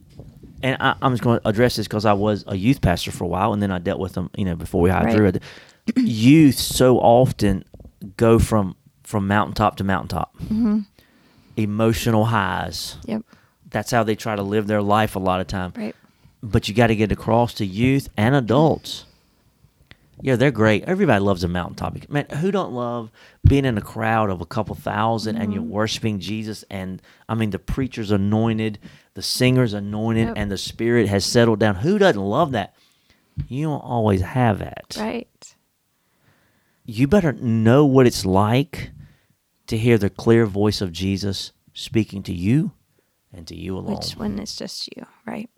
and 0.63 0.77
I, 0.79 0.95
I'm 1.01 1.13
just 1.13 1.23
going 1.23 1.39
to 1.39 1.47
address 1.47 1.75
this 1.77 1.87
because 1.87 2.05
I 2.05 2.13
was 2.13 2.43
a 2.47 2.55
youth 2.55 2.81
pastor 2.81 3.11
for 3.11 3.23
a 3.23 3.27
while, 3.27 3.53
and 3.53 3.61
then 3.61 3.71
I 3.71 3.79
dealt 3.79 3.99
with 3.99 4.13
them, 4.13 4.29
you 4.35 4.45
know, 4.45 4.55
before 4.55 4.81
we 4.81 4.89
hired 4.89 5.05
Right. 5.19 5.31
Drew. 5.33 5.39
Youth 6.05 6.59
so 6.59 6.97
often 6.99 7.63
go 8.17 8.37
from 8.39 8.75
from 9.03 9.27
mountaintop 9.27 9.77
to 9.77 9.83
mountaintop, 9.83 10.37
Mm-hmm. 10.37 10.79
emotional 11.57 12.25
highs. 12.25 12.97
Yep. 13.05 13.23
That's 13.71 13.91
how 13.91 14.03
they 14.03 14.15
try 14.15 14.35
to 14.35 14.43
live 14.43 14.67
their 14.67 14.81
life 14.81 15.15
a 15.15 15.19
lot 15.19 15.41
of 15.41 15.47
time. 15.47 15.73
Right. 15.75 15.95
But 16.41 16.67
you 16.69 16.73
got 16.75 16.87
to 16.87 16.95
get 16.95 17.11
across 17.11 17.53
to 17.55 17.65
youth 17.65 18.07
and 18.17 18.35
adults. 18.35 19.05
Yeah, 20.21 20.35
they're 20.35 20.51
great. 20.51 20.83
Everybody 20.83 21.19
loves 21.23 21.43
a 21.43 21.47
mountaintop. 21.47 22.09
Man, 22.09 22.25
who 22.39 22.51
don't 22.51 22.73
love 22.73 23.09
being 23.47 23.63
in 23.65 23.77
a 23.77 23.81
crowd 23.81 24.29
of 24.29 24.41
a 24.41 24.45
couple 24.45 24.75
1000 24.75 25.35
and 25.35 25.43
Mm-hmm. 25.45 25.51
you're 25.53 25.61
worshiping 25.63 26.19
Jesus? 26.19 26.63
And 26.69 27.01
I 27.29 27.35
mean, 27.35 27.51
the 27.51 27.59
preacher's 27.59 28.11
anointed, 28.11 28.79
the 29.13 29.21
singer's 29.21 29.73
anointed, 29.73 30.27
Yep. 30.29 30.33
and 30.37 30.51
the 30.51 30.57
spirit 30.57 31.07
has 31.07 31.23
settled 31.25 31.59
down. 31.59 31.75
Who 31.75 31.97
doesn't 31.97 32.21
love 32.21 32.51
that? 32.51 32.75
You 33.47 33.67
don't 33.67 33.79
always 33.79 34.21
have 34.21 34.59
that. 34.59 34.97
Right. 34.99 35.55
You 36.85 37.07
better 37.07 37.33
know 37.33 37.85
what 37.85 38.07
it's 38.07 38.25
like 38.25 38.91
to 39.67 39.77
hear 39.77 39.97
the 39.97 40.09
clear 40.09 40.45
voice 40.45 40.81
of 40.81 40.91
Jesus 40.91 41.51
speaking 41.73 42.23
to 42.23 42.33
you 42.33 42.71
and 43.31 43.47
to 43.47 43.55
you 43.55 43.77
alone. 43.77 43.95
Which 43.95 44.13
when 44.13 44.39
it's 44.39 44.55
just 44.55 44.89
you, 44.97 45.05
right? 45.25 45.49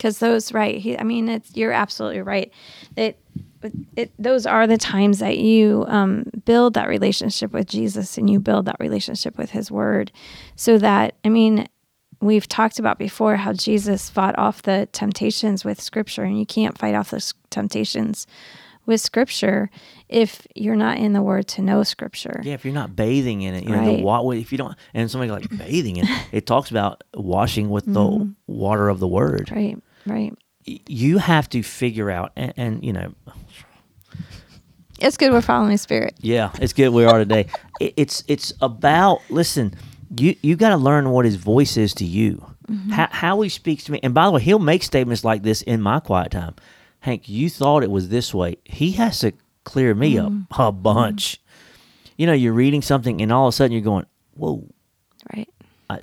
Because 0.00 0.18
those, 0.18 0.50
right? 0.54 0.78
He, 0.78 0.98
I 0.98 1.02
mean, 1.02 1.28
it's 1.28 1.54
you're 1.54 1.72
absolutely 1.72 2.22
right. 2.22 2.50
It, 2.96 3.18
it, 3.94 4.10
those 4.18 4.46
are 4.46 4.66
the 4.66 4.78
times 4.78 5.18
that 5.18 5.36
you 5.36 5.84
um, 5.88 6.24
build 6.46 6.72
that 6.72 6.88
relationship 6.88 7.52
with 7.52 7.66
Jesus 7.68 8.16
and 8.16 8.30
you 8.30 8.40
build 8.40 8.64
that 8.64 8.76
relationship 8.80 9.36
with 9.36 9.50
His 9.50 9.70
Word, 9.70 10.10
so 10.56 10.78
that 10.78 11.16
I 11.22 11.28
mean, 11.28 11.68
we've 12.22 12.48
talked 12.48 12.78
about 12.78 12.98
before 12.98 13.36
how 13.36 13.52
Jesus 13.52 14.08
fought 14.08 14.38
off 14.38 14.62
the 14.62 14.88
temptations 14.92 15.66
with 15.66 15.82
Scripture, 15.82 16.22
and 16.24 16.38
you 16.38 16.46
can't 16.46 16.78
fight 16.78 16.94
off 16.94 17.10
those 17.10 17.34
temptations 17.50 18.26
with 18.86 19.02
Scripture 19.02 19.68
if 20.08 20.46
you're 20.56 20.74
not 20.74 20.96
in 20.96 21.12
the 21.12 21.20
Word 21.22 21.46
to 21.48 21.62
know 21.62 21.82
Scripture. 21.82 22.40
Yeah, 22.42 22.54
if 22.54 22.64
you're 22.64 22.72
not 22.74 22.96
bathing 22.96 23.42
in 23.42 23.54
it, 23.54 23.64
you 23.64 23.70
know, 23.70 23.84
the 23.84 23.90
Right. 23.96 24.02
wa- 24.02 24.30
if 24.30 24.50
you 24.50 24.58
don't, 24.58 24.74
and 24.94 25.10
somebody 25.10 25.30
like 25.30 25.48
bathing 25.58 25.96
in 25.98 26.06
it, 26.08 26.26
it 26.32 26.46
talks 26.46 26.70
about 26.70 27.04
washing 27.14 27.68
with 27.68 27.84
the 27.84 28.34
water 28.46 28.88
of 28.88 28.98
the 28.98 29.06
word. 29.06 29.46
Mm-hmm. 29.48 29.54
Right. 29.54 29.78
Right. 30.10 30.34
You 30.66 31.18
have 31.18 31.48
to 31.50 31.62
figure 31.62 32.10
out, 32.10 32.32
and, 32.36 32.52
and 32.56 32.84
you 32.84 32.92
know, 32.92 33.14
It's 35.00 35.16
good 35.16 35.32
we're 35.32 35.40
following 35.40 35.70
the 35.70 35.78
Spirit. 35.78 36.14
yeah, 36.20 36.50
it's 36.60 36.72
good 36.72 36.90
we 36.90 37.04
are 37.04 37.18
today. 37.18 37.46
It, 37.80 37.94
it's 37.96 38.22
it's 38.28 38.52
about 38.60 39.22
listen. 39.30 39.72
You 40.18 40.36
you 40.42 40.54
got 40.56 40.68
to 40.70 40.76
learn 40.76 41.08
what 41.10 41.24
his 41.24 41.36
voice 41.36 41.78
is 41.78 41.94
to 41.94 42.04
you, 42.04 42.44
Mm-hmm. 42.70 42.90
how 42.90 43.08
how 43.10 43.40
he 43.40 43.48
speaks 43.48 43.84
to 43.84 43.92
me. 43.92 44.00
And 44.02 44.12
by 44.12 44.26
the 44.26 44.32
way, 44.32 44.42
he'll 44.42 44.58
make 44.58 44.82
statements 44.82 45.24
like 45.24 45.42
this 45.42 45.62
in 45.62 45.80
my 45.80 45.98
quiet 46.00 46.30
time. 46.32 46.54
Hank, 47.00 47.26
you 47.26 47.48
thought 47.48 47.82
it 47.82 47.90
was 47.90 48.10
this 48.10 48.34
way. 48.34 48.58
He 48.64 48.92
has 48.92 49.20
to 49.20 49.32
clear 49.64 49.94
me 49.94 50.16
Mm-hmm. 50.16 50.52
up 50.52 50.58
a 50.68 50.72
bunch. 50.72 51.40
You 52.18 52.26
know, 52.26 52.34
you're 52.34 52.52
reading 52.52 52.82
something, 52.82 53.22
and 53.22 53.32
all 53.32 53.46
of 53.48 53.54
a 53.54 53.56
sudden 53.56 53.72
you're 53.72 53.80
going, 53.80 54.04
"Whoa, 54.34 54.62
Right. 55.34 55.48
I 55.88 56.00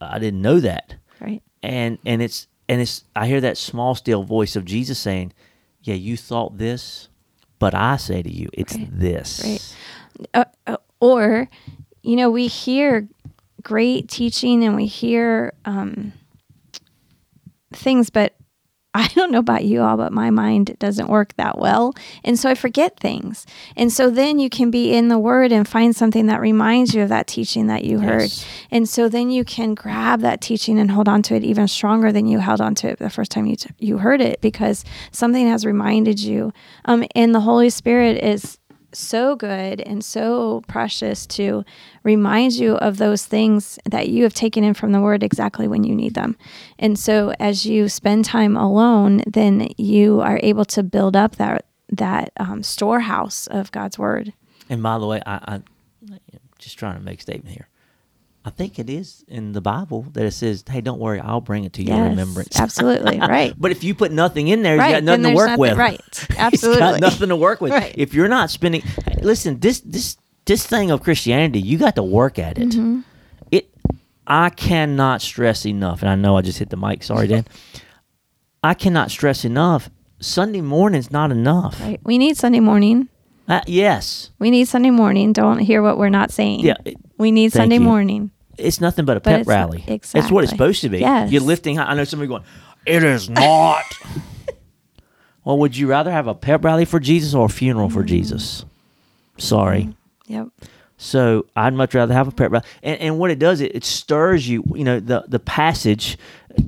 I 0.00 0.18
didn't 0.18 0.40
know 0.40 0.58
that." 0.60 0.94
Right. 1.20 1.42
and 1.62 1.98
and 2.06 2.22
it's 2.22 2.46
and 2.70 2.80
it's 2.80 3.02
I 3.16 3.26
hear 3.26 3.40
that 3.40 3.58
small 3.58 3.96
still 3.96 4.22
voice 4.22 4.54
of 4.54 4.64
Jesus 4.64 4.96
saying, 4.98 5.32
"Yeah, 5.82 5.96
you 5.96 6.16
thought 6.16 6.56
this, 6.56 7.08
but 7.58 7.74
I 7.74 7.96
say 7.96 8.22
to 8.22 8.30
you, 8.32 8.48
it's 8.52 8.76
Right. 8.76 8.88
this." 8.92 9.42
Right. 9.44 9.76
uh, 10.34 10.44
uh, 10.68 10.76
or 11.00 11.48
you 12.02 12.14
know 12.14 12.30
we 12.30 12.46
hear 12.46 13.08
great 13.62 14.08
teaching 14.08 14.62
and 14.62 14.76
we 14.76 14.86
hear 14.86 15.52
um, 15.64 16.12
things 17.72 18.08
but 18.08 18.36
i 18.94 19.06
don't 19.08 19.30
know 19.30 19.38
about 19.38 19.64
you 19.64 19.82
all 19.82 19.96
but 19.96 20.12
my 20.12 20.30
mind 20.30 20.76
doesn't 20.78 21.08
work 21.08 21.34
that 21.36 21.58
well. 21.58 21.94
And 22.24 22.38
so 22.38 22.48
i 22.50 22.54
forget 22.54 22.98
things. 22.98 23.46
And 23.76 23.92
so 23.92 24.10
then 24.10 24.38
you 24.38 24.50
can 24.50 24.70
be 24.70 24.92
in 24.92 25.08
the 25.08 25.18
word 25.18 25.52
and 25.52 25.66
find 25.66 25.94
something 25.94 26.26
that 26.26 26.40
reminds 26.40 26.94
you 26.94 27.02
of 27.02 27.08
that 27.08 27.26
teaching 27.26 27.66
that 27.68 27.84
you 27.84 27.98
heard. 28.00 28.22
Yes. 28.22 28.46
and 28.70 28.88
so 28.88 29.08
then 29.08 29.30
you 29.30 29.44
can 29.44 29.74
grab 29.74 30.20
that 30.20 30.40
teaching 30.40 30.78
and 30.78 30.90
hold 30.90 31.08
on 31.08 31.22
to 31.22 31.34
it 31.34 31.44
even 31.44 31.68
stronger 31.68 32.12
than 32.12 32.26
you 32.26 32.38
held 32.38 32.60
on 32.60 32.74
to 32.76 32.88
it 32.88 32.98
the 32.98 33.10
first 33.10 33.30
time 33.30 33.46
you, 33.46 33.56
t- 33.56 33.70
you 33.78 33.98
heard 33.98 34.20
it 34.20 34.40
because 34.40 34.84
something 35.12 35.46
has 35.48 35.64
reminded 35.66 36.20
you. 36.20 36.52
Um, 36.84 37.04
and 37.14 37.34
the 37.34 37.40
holy 37.40 37.70
spirit 37.70 38.22
is 38.22 38.58
so 38.92 39.36
good 39.36 39.80
and 39.80 40.04
so 40.04 40.62
precious 40.66 41.26
to 41.26 41.64
remind 42.02 42.52
you 42.54 42.74
of 42.76 42.96
those 42.96 43.24
things 43.24 43.78
that 43.84 44.08
you 44.08 44.22
have 44.24 44.34
taken 44.34 44.64
in 44.64 44.74
from 44.74 44.92
the 44.92 45.00
word 45.00 45.22
exactly 45.22 45.68
when 45.68 45.84
you 45.84 45.94
need 45.94 46.14
them. 46.14 46.36
And 46.78 46.98
so 46.98 47.32
as 47.38 47.66
you 47.66 47.88
spend 47.88 48.24
time 48.24 48.56
alone, 48.56 49.22
then 49.26 49.68
you 49.76 50.20
are 50.20 50.40
able 50.42 50.64
to 50.66 50.82
build 50.82 51.16
up 51.16 51.36
that 51.36 51.66
that 51.92 52.32
um, 52.38 52.62
storehouse 52.62 53.48
of 53.48 53.72
God's 53.72 53.98
word. 53.98 54.32
And 54.68 54.80
by 54.80 54.98
the 54.98 55.06
way, 55.06 55.20
I, 55.26 55.40
i'm 55.44 55.64
just 56.58 56.78
trying 56.78 56.96
to 56.96 57.02
make 57.02 57.18
a 57.18 57.22
statement 57.22 57.54
here. 57.54 57.69
I 58.50 58.52
think 58.56 58.80
it 58.80 58.90
is 58.90 59.24
in 59.28 59.52
the 59.52 59.60
Bible 59.60 60.02
that 60.14 60.24
it 60.24 60.32
says, 60.32 60.64
"Hey, 60.68 60.80
don't 60.80 60.98
worry, 60.98 61.20
I'll 61.20 61.40
bring 61.40 61.62
it 61.62 61.72
to 61.74 61.84
your 61.84 61.96
Yes, 61.96 62.10
remembrance." 62.10 62.58
absolutely, 62.58 63.18
right. 63.36 63.54
but 63.56 63.70
if 63.70 63.84
you 63.84 63.94
put 63.94 64.10
nothing 64.10 64.48
in 64.48 64.62
there, 64.62 64.74
you 64.74 64.80
got 64.80 65.04
nothing 65.04 65.22
to 65.22 65.34
work 65.34 65.46
nothing- 65.50 65.60
with. 65.60 65.78
right, 65.78 66.26
absolutely. 66.36 66.80
got 66.80 67.00
nothing 67.00 67.28
to 67.28 67.36
work 67.36 67.60
with. 67.60 67.70
Right. 67.70 67.94
If 67.96 68.12
you're 68.12 68.26
not 68.28 68.50
spending, 68.50 68.82
listen, 69.22 69.60
this 69.60 69.78
this 69.80 70.16
this 70.46 70.66
thing 70.66 70.90
of 70.90 71.00
Christianity, 71.00 71.60
you 71.60 71.78
got 71.78 71.94
to 71.94 72.02
work 72.02 72.40
at 72.40 72.58
it. 72.58 72.70
Mm-hmm. 72.70 73.00
It, 73.52 73.70
I 74.26 74.50
cannot 74.50 75.22
stress 75.22 75.64
enough, 75.64 76.00
and 76.02 76.10
I 76.10 76.16
know 76.16 76.36
I 76.36 76.42
just 76.42 76.58
hit 76.58 76.70
the 76.70 76.76
mic. 76.76 77.04
Sorry, 77.04 77.28
Dan. 77.28 77.44
I 78.64 78.74
cannot 78.74 79.12
stress 79.12 79.44
enough. 79.44 79.88
Sunday 80.18 80.60
morning's 80.60 81.10
not 81.12 81.30
enough. 81.30 81.80
Right. 81.80 82.00
We 82.02 82.18
need 82.18 82.36
Sunday 82.36 82.60
morning. 82.60 83.08
Uh, 83.48 83.62
yes, 83.66 84.30
We 84.38 84.50
need 84.50 84.66
Sunday 84.68 84.90
morning. 84.90 85.32
Don't 85.32 85.58
hear 85.58 85.82
what 85.82 85.98
we're 85.98 86.08
not 86.10 86.30
saying. 86.30 86.60
Yeah, 86.60 86.74
We 87.18 87.32
need 87.32 87.52
thank 87.52 87.62
Sunday 87.64 87.76
you. 87.76 87.80
morning. 87.80 88.30
It's 88.60 88.80
nothing 88.80 89.04
but 89.04 89.16
a 89.16 89.20
But 89.20 89.38
pep 89.38 89.46
rally. 89.46 89.84
It's 89.86 90.12
what 90.30 90.44
it's 90.44 90.52
supposed 90.52 90.80
to 90.82 90.88
be. 90.88 90.98
Yes. 91.00 91.30
You're 91.32 91.42
lifting. 91.42 91.76
high- 91.76 91.86
I 91.90 91.94
know 91.94 92.04
somebody 92.04 92.28
going, 92.28 92.44
"It 92.86 93.02
is 93.02 93.28
not." 93.30 93.84
well, 95.44 95.58
would 95.58 95.76
you 95.76 95.86
rather 95.88 96.10
have 96.10 96.26
a 96.26 96.34
pep 96.34 96.64
rally 96.64 96.84
for 96.84 97.00
Jesus 97.00 97.34
or 97.34 97.46
a 97.46 97.48
funeral 97.48 97.88
Mm. 97.88 97.92
for 97.92 98.02
Jesus? 98.04 98.64
Sorry. 99.38 99.94
Yep. 100.26 100.48
So 101.02 101.46
I'd 101.56 101.72
much 101.72 101.94
rather 101.94 102.12
have 102.12 102.28
a 102.28 102.30
pep 102.30 102.50
rally. 102.52 102.64
And, 102.82 103.00
and 103.00 103.18
what 103.18 103.30
it 103.30 103.38
does, 103.38 103.62
it, 103.62 103.74
it 103.74 103.84
stirs 103.84 104.46
you. 104.46 104.62
You 104.74 104.84
know, 104.84 105.00
the, 105.00 105.24
the 105.26 105.38
passage, 105.38 106.18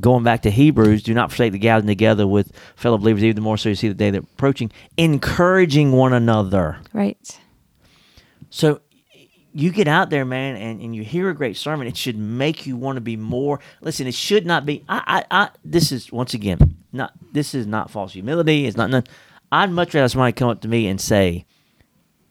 going 0.00 0.24
back 0.24 0.40
to 0.42 0.50
Hebrews, 0.50 1.02
do 1.02 1.12
not 1.12 1.31
forsake 1.31 1.52
the 1.52 1.59
gathering 1.59 1.87
together 1.87 2.26
with 2.26 2.50
fellow 2.74 2.96
believers, 2.96 3.24
even 3.24 3.42
more 3.42 3.59
so 3.59 3.68
you 3.68 3.74
see 3.74 3.88
the 3.88 3.94
day 3.94 4.09
that 4.11 4.22
approaching, 4.22 4.72
encouraging 4.96 5.92
one 5.92 6.14
another. 6.14 6.78
Right. 6.94 7.38
So 8.48 8.81
you 9.55 9.71
get 9.71 9.87
out 9.88 10.11
there, 10.11 10.25
man, 10.25 10.57
and, 10.57 10.81
and 10.81 10.95
you 10.97 11.03
hear 11.05 11.29
a 11.31 11.35
great 11.35 11.57
sermon, 11.57 11.87
it 11.87 11.97
should 11.97 12.17
make 12.17 12.67
you 12.67 12.77
want 12.77 12.97
to 12.97 13.01
be 13.01 13.17
more. 13.17 13.61
Listen, 13.81 14.07
it 14.07 14.15
should 14.15 14.47
not 14.47 14.65
be. 14.65 14.85
I, 14.88 15.25
I, 15.31 15.43
I 15.43 15.49
this 15.65 15.93
is 15.93 16.11
once 16.12 16.35
again 16.35 16.77
not. 16.93 17.12
This 17.33 17.55
is 17.55 17.67
not 17.67 17.91
false 17.91 18.12
humility. 18.12 18.67
It's 18.67 18.77
not. 18.77 18.91
None, 18.91 19.05
I'd 19.51 19.71
much 19.71 19.93
rather 19.95 20.09
somebody 20.09 20.33
come 20.33 20.49
up 20.49 20.61
to 20.62 20.69
me 20.69 20.87
and 20.88 21.01
say, 21.01 21.45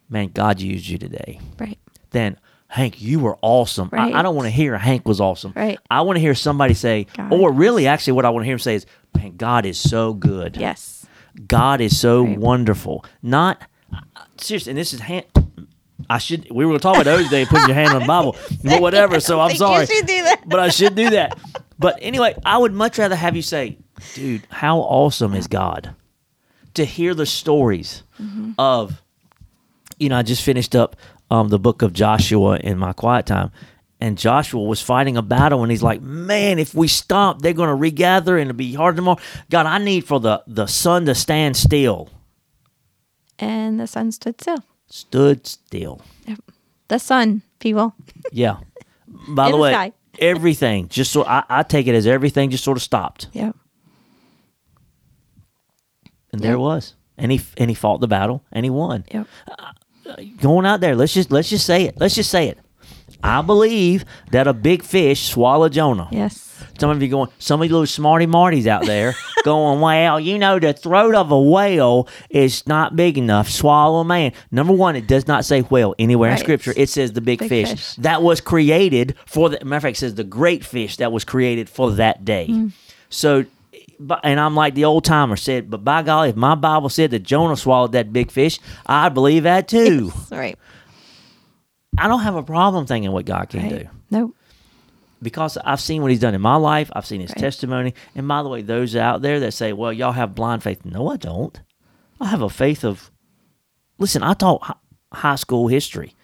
"Man, 0.09 0.29
God 0.33 0.59
used 0.61 0.87
you 0.87 0.97
today," 0.97 1.39
Right. 1.59 1.77
Then 2.11 2.37
Hank, 2.67 3.01
you 3.01 3.19
were 3.19 3.37
awesome. 3.41 3.89
I, 3.93 4.13
I 4.13 4.21
don't 4.21 4.35
want 4.35 4.45
to 4.47 4.49
hear 4.51 4.77
Hank 4.77 5.07
was 5.07 5.19
awesome. 5.21 5.53
Right. 5.55 5.77
I 5.89 6.01
want 6.01 6.15
to 6.17 6.21
hear 6.21 6.33
somebody 6.35 6.73
say, 6.73 7.05
God. 7.17 7.31
or 7.33 7.51
really, 7.51 7.85
actually, 7.85 8.13
what 8.13 8.25
I 8.25 8.29
want 8.29 8.43
to 8.43 8.45
hear 8.45 8.55
him 8.55 8.59
say 8.59 8.75
is, 8.75 8.85
"Man, 9.15 9.35
God 9.37 9.65
is 9.65 9.77
so 9.77 10.13
good." 10.13 10.57
Yes. 10.57 11.05
God 11.47 11.79
is 11.81 11.97
so 11.99 12.23
Right. 12.25 12.37
wonderful. 12.37 13.05
Not 13.21 13.61
uh, 13.93 13.99
seriously, 14.37 14.71
and 14.71 14.77
this 14.77 14.93
is 14.93 14.99
hand. 15.01 15.25
I 16.09 16.17
should. 16.17 16.47
We 16.51 16.65
were 16.65 16.79
talking 16.79 17.01
about 17.01 17.17
those 17.17 17.29
days, 17.29 17.47
putting 17.47 17.67
your 17.67 17.75
hand 17.75 17.93
on 17.93 18.01
the 18.01 18.07
Bible, 18.07 18.35
but 18.63 18.81
whatever. 18.81 19.19
So 19.19 19.39
I'm 19.39 19.55
sorry, 19.55 19.85
should 19.85 20.05
do 20.07 20.23
that. 20.23 20.43
but 20.47 20.59
I 20.59 20.69
should 20.69 20.95
do 20.95 21.09
that. 21.11 21.37
But 21.79 21.97
anyway, 22.01 22.35
I 22.45 22.57
would 22.57 22.73
much 22.73 22.97
rather 22.97 23.15
have 23.15 23.35
you 23.35 23.41
say, 23.41 23.77
"Dude, 24.13 24.43
how 24.49 24.79
awesome 24.79 25.33
is 25.35 25.47
God?" 25.47 25.95
To 26.75 26.85
hear 26.85 27.13
the 27.13 27.25
stories 27.25 28.03
Mm-hmm. 28.21 28.51
of, 28.59 29.01
you 29.97 30.07
know, 30.09 30.17
I 30.17 30.21
just 30.21 30.43
finished 30.43 30.75
up 30.75 30.95
um, 31.31 31.49
the 31.49 31.57
book 31.59 31.81
of 31.81 31.91
Joshua 31.91 32.57
in 32.57 32.77
my 32.77 32.93
quiet 32.93 33.25
time. 33.25 33.51
And 33.99 34.17
Joshua 34.17 34.61
was 34.63 34.81
fighting 34.81 35.15
a 35.17 35.21
battle, 35.21 35.61
and 35.63 35.69
he's 35.71 35.83
like, 35.83 36.01
"Man, 36.01 36.57
if 36.59 36.73
we 36.73 36.87
stop, 36.87 37.41
they're 37.41 37.53
going 37.53 37.69
to 37.69 37.75
regather, 37.75 38.37
and 38.37 38.49
it'll 38.49 38.57
be 38.57 38.73
hard 38.73 38.95
tomorrow." 38.95 39.19
God, 39.49 39.65
I 39.67 39.77
need 39.79 40.05
for 40.05 40.19
the 40.19 40.43
the 40.47 40.65
sun 40.67 41.05
to 41.05 41.13
stand 41.15 41.55
still. 41.57 42.09
And 43.39 43.79
the 43.79 43.87
sun 43.87 44.11
stood 44.11 44.39
still. 44.41 44.63
Stood 44.91 45.47
still. 45.47 46.01
The 46.89 46.99
sun, 46.99 47.41
people. 47.59 47.95
Yeah. 48.31 48.57
By 49.29 49.45
the 49.51 49.55
the 49.57 49.61
way, 49.61 49.93
everything 50.19 50.87
just 50.89 51.11
so 51.11 51.23
I, 51.25 51.43
I 51.49 51.63
take 51.63 51.87
it 51.87 51.95
as 51.95 52.05
everything 52.05 52.49
just 52.49 52.63
sort 52.63 52.77
of 52.77 52.83
stopped, 52.83 53.27
Yeah. 53.33 53.51
and 56.31 56.41
there 56.41 56.51
Yep. 56.51 56.57
it 56.57 56.61
was. 56.61 56.95
And 57.17 57.31
he 57.31 57.41
and 57.57 57.69
he 57.69 57.75
fought 57.75 58.01
the 58.01 58.07
battle, 58.07 58.43
and 58.51 58.65
he 58.65 58.69
won. 58.69 59.05
Yep. 59.13 59.27
Uh, 59.47 59.71
uh, 60.09 60.15
going 60.39 60.65
out 60.65 60.79
there. 60.81 60.95
Let's 60.95 61.13
just 61.13 61.31
let's 61.31 61.49
just 61.49 61.65
say 61.65 61.83
it. 61.85 61.95
Let's 61.97 62.15
just 62.15 62.31
say 62.31 62.47
it. 62.47 62.57
I 63.23 63.41
believe 63.41 64.05
that 64.31 64.47
a 64.47 64.53
big 64.53 64.83
fish 64.83 65.29
swallowed 65.29 65.73
Jonah. 65.73 66.07
Yes. 66.11 66.47
Some 66.79 66.89
of 66.89 67.01
you 67.01 67.09
going, 67.09 67.29
some 67.37 67.61
of 67.61 67.67
you 67.67 67.73
little 67.73 67.85
smarty 67.87 68.25
marties 68.25 68.65
out 68.65 68.85
there 68.85 69.13
going, 69.43 69.81
well, 69.81 70.19
you 70.19 70.39
know, 70.39 70.57
the 70.57 70.73
throat 70.73 71.13
of 71.15 71.31
a 71.31 71.39
whale 71.39 72.07
is 72.29 72.65
not 72.65 72.95
big 72.95 73.17
enough. 73.17 73.49
Swallow 73.49 73.99
a 73.99 74.03
man. 74.05 74.31
Number 74.49 74.73
one, 74.73 74.95
it 74.95 75.07
does 75.07 75.27
not 75.27 75.45
say 75.45 75.61
whale 75.61 75.93
anywhere 75.99 76.31
in 76.31 76.37
Scripture. 76.37 76.73
It 76.75 76.89
says 76.89 77.11
the 77.13 77.21
big, 77.21 77.39
Big 77.39 77.49
fish. 77.49 77.69
fish. 77.69 77.95
that 77.95 78.23
was 78.23 78.41
created 78.41 79.15
for 79.27 79.49
the 79.49 79.63
matter 79.63 79.77
of 79.77 79.81
fact. 79.83 79.97
It 79.97 79.99
says 79.99 80.15
the 80.15 80.23
great 80.23 80.65
fish 80.65 80.97
that 80.97 81.11
was 81.11 81.23
created 81.23 81.69
for 81.69 81.91
that 81.91 82.25
day. 82.25 82.47
Mm. 82.49 82.71
So. 83.09 83.45
And 84.23 84.39
I'm 84.39 84.55
like 84.55 84.73
the 84.73 84.85
old 84.85 85.05
timer 85.05 85.35
said, 85.35 85.69
but 85.69 85.83
by 85.83 86.01
golly, 86.01 86.29
if 86.29 86.35
my 86.35 86.55
Bible 86.55 86.89
said 86.89 87.11
that 87.11 87.19
Jonah 87.19 87.55
swallowed 87.55 87.91
that 87.91 88.11
big 88.11 88.31
fish, 88.31 88.59
I 88.87 89.09
believe 89.09 89.43
that 89.43 89.67
too. 89.67 90.11
Right. 90.31 90.57
I 91.97 92.07
don't 92.07 92.21
have 92.21 92.35
a 92.35 92.43
problem 92.43 92.85
thinking 92.85 93.11
what 93.11 93.25
God 93.25 93.49
can 93.49 93.67
do 93.69 93.75
Right. 93.75 93.87
Nope. 94.09 94.35
because 95.21 95.57
I've 95.57 95.81
seen 95.81 96.01
what 96.01 96.09
He's 96.11 96.19
done 96.19 96.33
in 96.33 96.41
my 96.41 96.55
life. 96.55 96.89
I've 96.95 97.05
seen 97.05 97.21
His 97.21 97.31
Right. 97.31 97.37
testimony. 97.39 97.93
And 98.15 98.27
by 98.27 98.41
the 98.43 98.49
way, 98.49 98.61
those 98.61 98.95
out 98.95 99.21
there 99.21 99.39
that 99.41 99.53
say, 99.53 99.73
"Well, 99.73 99.91
y'all 99.93 100.13
have 100.13 100.33
blind 100.35 100.63
faith," 100.63 100.83
no, 100.85 101.09
I 101.09 101.17
don't. 101.17 101.59
I 102.19 102.27
have 102.27 102.41
a 102.41 102.49
faith 102.49 102.83
of. 102.83 103.11
Listen, 103.99 104.23
I 104.23 104.33
taught 104.33 104.77
high 105.13 105.35
school 105.35 105.67
history. 105.67 106.15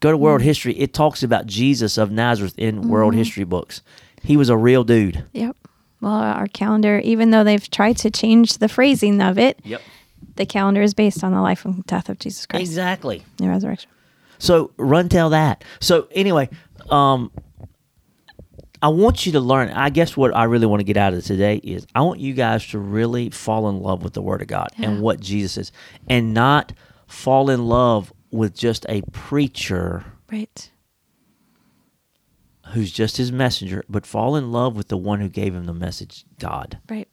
Go 0.00 0.10
to 0.10 0.16
Mm. 0.18 0.20
world 0.20 0.42
history. 0.42 0.74
It 0.78 0.92
talks 0.92 1.22
about 1.22 1.46
Jesus 1.46 1.96
of 1.96 2.10
Nazareth 2.10 2.54
in 2.58 2.88
world 2.88 3.12
Mm-hmm. 3.12 3.18
history 3.18 3.44
books. 3.44 3.80
He 4.22 4.36
was 4.36 4.48
a 4.50 4.56
real 4.56 4.84
dude. 4.84 5.24
Yep. 5.32 5.56
Well, 6.02 6.12
our 6.12 6.46
calendar, 6.48 6.98
even 7.02 7.30
though 7.30 7.42
they've 7.44 7.70
tried 7.70 7.96
to 7.98 8.10
change 8.10 8.58
the 8.58 8.68
phrasing 8.68 9.22
of 9.22 9.38
it, 9.38 9.58
Yep. 9.64 9.80
the 10.36 10.44
calendar 10.44 10.82
is 10.82 10.92
based 10.92 11.24
on 11.24 11.32
the 11.32 11.40
life 11.40 11.64
and 11.64 11.86
death 11.86 12.10
of 12.10 12.18
Jesus 12.18 12.44
Christ 12.44 12.60
Exactly. 12.60 13.24
The 13.38 13.48
resurrection. 13.48 13.88
So 14.38 14.72
run 14.76 15.08
tell 15.08 15.30
that. 15.30 15.64
So 15.80 16.08
anyway, 16.12 16.48
um, 16.90 17.30
I 18.82 18.88
want 18.88 19.24
you 19.26 19.32
to 19.32 19.40
learn. 19.40 19.70
I 19.70 19.88
guess 19.90 20.16
what 20.16 20.34
I 20.36 20.44
really 20.44 20.66
want 20.66 20.80
to 20.80 20.84
get 20.84 20.96
out 20.96 21.14
of 21.14 21.24
today 21.24 21.56
is 21.56 21.86
I 21.94 22.02
want 22.02 22.20
you 22.20 22.34
guys 22.34 22.66
to 22.68 22.78
really 22.78 23.30
fall 23.30 23.68
in 23.68 23.80
love 23.80 24.02
with 24.02 24.12
the 24.12 24.22
Word 24.22 24.42
of 24.42 24.48
God 24.48 24.68
and 24.78 25.00
what 25.00 25.18
Jesus 25.20 25.56
is, 25.56 25.72
and 26.08 26.34
not 26.34 26.72
fall 27.06 27.48
in 27.50 27.66
love 27.66 28.12
with 28.30 28.54
just 28.54 28.84
a 28.88 29.02
preacher 29.12 30.04
Right. 30.30 30.70
who's 32.74 32.90
just 32.92 33.16
his 33.16 33.30
messenger, 33.32 33.84
but 33.88 34.04
fall 34.06 34.36
in 34.36 34.52
love 34.52 34.76
with 34.76 34.88
the 34.88 34.96
one 34.96 35.20
who 35.20 35.28
gave 35.28 35.54
him 35.54 35.64
the 35.66 35.72
message, 35.74 36.24
God, 36.38 36.78
Right. 36.90 37.08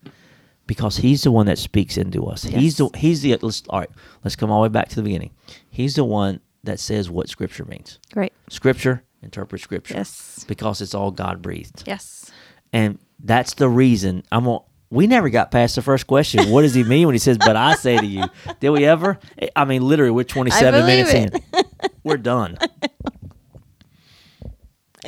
because 0.68 0.98
He's 0.98 1.22
the 1.22 1.32
one 1.32 1.46
that 1.46 1.58
speaks 1.60 1.96
into 1.98 2.26
us. 2.26 2.44
He's 2.44 2.78
the 2.78 2.90
He's 2.96 3.22
the 3.22 3.38
let's 3.42 3.64
all 3.70 3.80
right. 3.82 3.90
Let's 4.24 4.36
come 4.36 4.52
all 4.52 4.62
the 4.64 4.70
way 4.70 4.74
back 4.74 4.90
to 4.90 4.96
the 4.96 5.04
beginning. 5.04 5.32
He's 5.70 5.96
the 5.96 6.04
one 6.04 6.40
that 6.64 6.80
says 6.80 7.10
what 7.10 7.30
Scripture 7.30 7.66
means. 7.66 8.00
Great. 8.14 8.34
Scripture, 8.50 9.04
interpret 9.22 9.62
Scripture. 9.62 9.96
Yes. 9.96 10.46
Because 10.48 10.82
it's 10.82 10.94
all 10.94 11.12
God 11.12 11.42
breathed. 11.42 11.84
Yes. 11.86 12.32
And 12.72 13.00
that's 13.20 13.54
the 13.56 13.70
reason 13.70 14.24
I'm 14.32 14.48
on. 14.48 14.64
We 14.90 15.08
never 15.08 15.30
got 15.30 15.50
past 15.50 15.76
the 15.76 15.82
first 15.82 16.06
question. 16.06 16.52
What 16.52 16.62
does 16.62 16.74
he 16.76 16.84
mean 16.94 17.08
when 17.08 17.16
he 17.16 17.20
says, 17.20 17.38
but 17.38 17.56
I 17.56 17.76
say 17.76 17.98
to 17.98 18.06
you? 18.06 18.24
Did 18.60 18.70
we 18.70 18.86
ever? 18.86 19.20
I 19.56 19.66
mean, 19.66 19.82
literally, 19.82 20.12
we're 20.12 20.24
27 20.24 20.86
minutes 20.86 21.14
it. 21.14 21.34
in. 21.34 21.64
We're 22.04 22.18
done. 22.18 22.58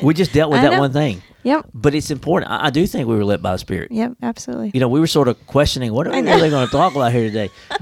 We 0.02 0.14
just 0.14 0.32
dealt 0.34 0.50
with 0.50 0.60
I 0.60 0.64
that 0.64 0.72
know. 0.74 0.80
one 0.80 0.94
thing. 0.94 1.22
Yep. 1.44 1.70
But 1.74 1.94
it's 1.94 2.10
important. 2.10 2.52
I, 2.52 2.68
I 2.68 2.70
do 2.70 2.88
think 2.88 3.08
we 3.08 3.16
were 3.16 3.26
led 3.26 3.42
by 3.42 3.52
the 3.52 3.58
Spirit. 3.58 3.92
Yep. 3.92 4.14
Absolutely. 4.22 4.72
You 4.74 4.80
know, 4.80 4.88
we 4.88 5.00
were 5.02 5.08
sort 5.08 5.28
of 5.28 5.46
questioning 5.46 5.92
what 5.94 6.08
are 6.08 6.12
we 6.12 6.22
really 6.22 6.50
going 6.50 6.66
to 6.66 6.72
talk 6.72 6.96
about 6.96 7.12
here 7.12 7.28
today? 7.28 7.50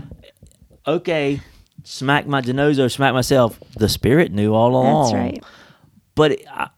Okay, 0.86 1.40
smack 1.84 2.26
my 2.26 2.42
genozo, 2.42 2.92
smack 2.92 3.14
myself. 3.14 3.60
The 3.76 3.90
Spirit 3.90 4.32
knew 4.32 4.54
all 4.54 4.72
along. 4.72 5.04
That's 5.04 5.14
right. 5.14 5.44
But 6.16 6.32
it, 6.34 6.46
I, 6.50 6.70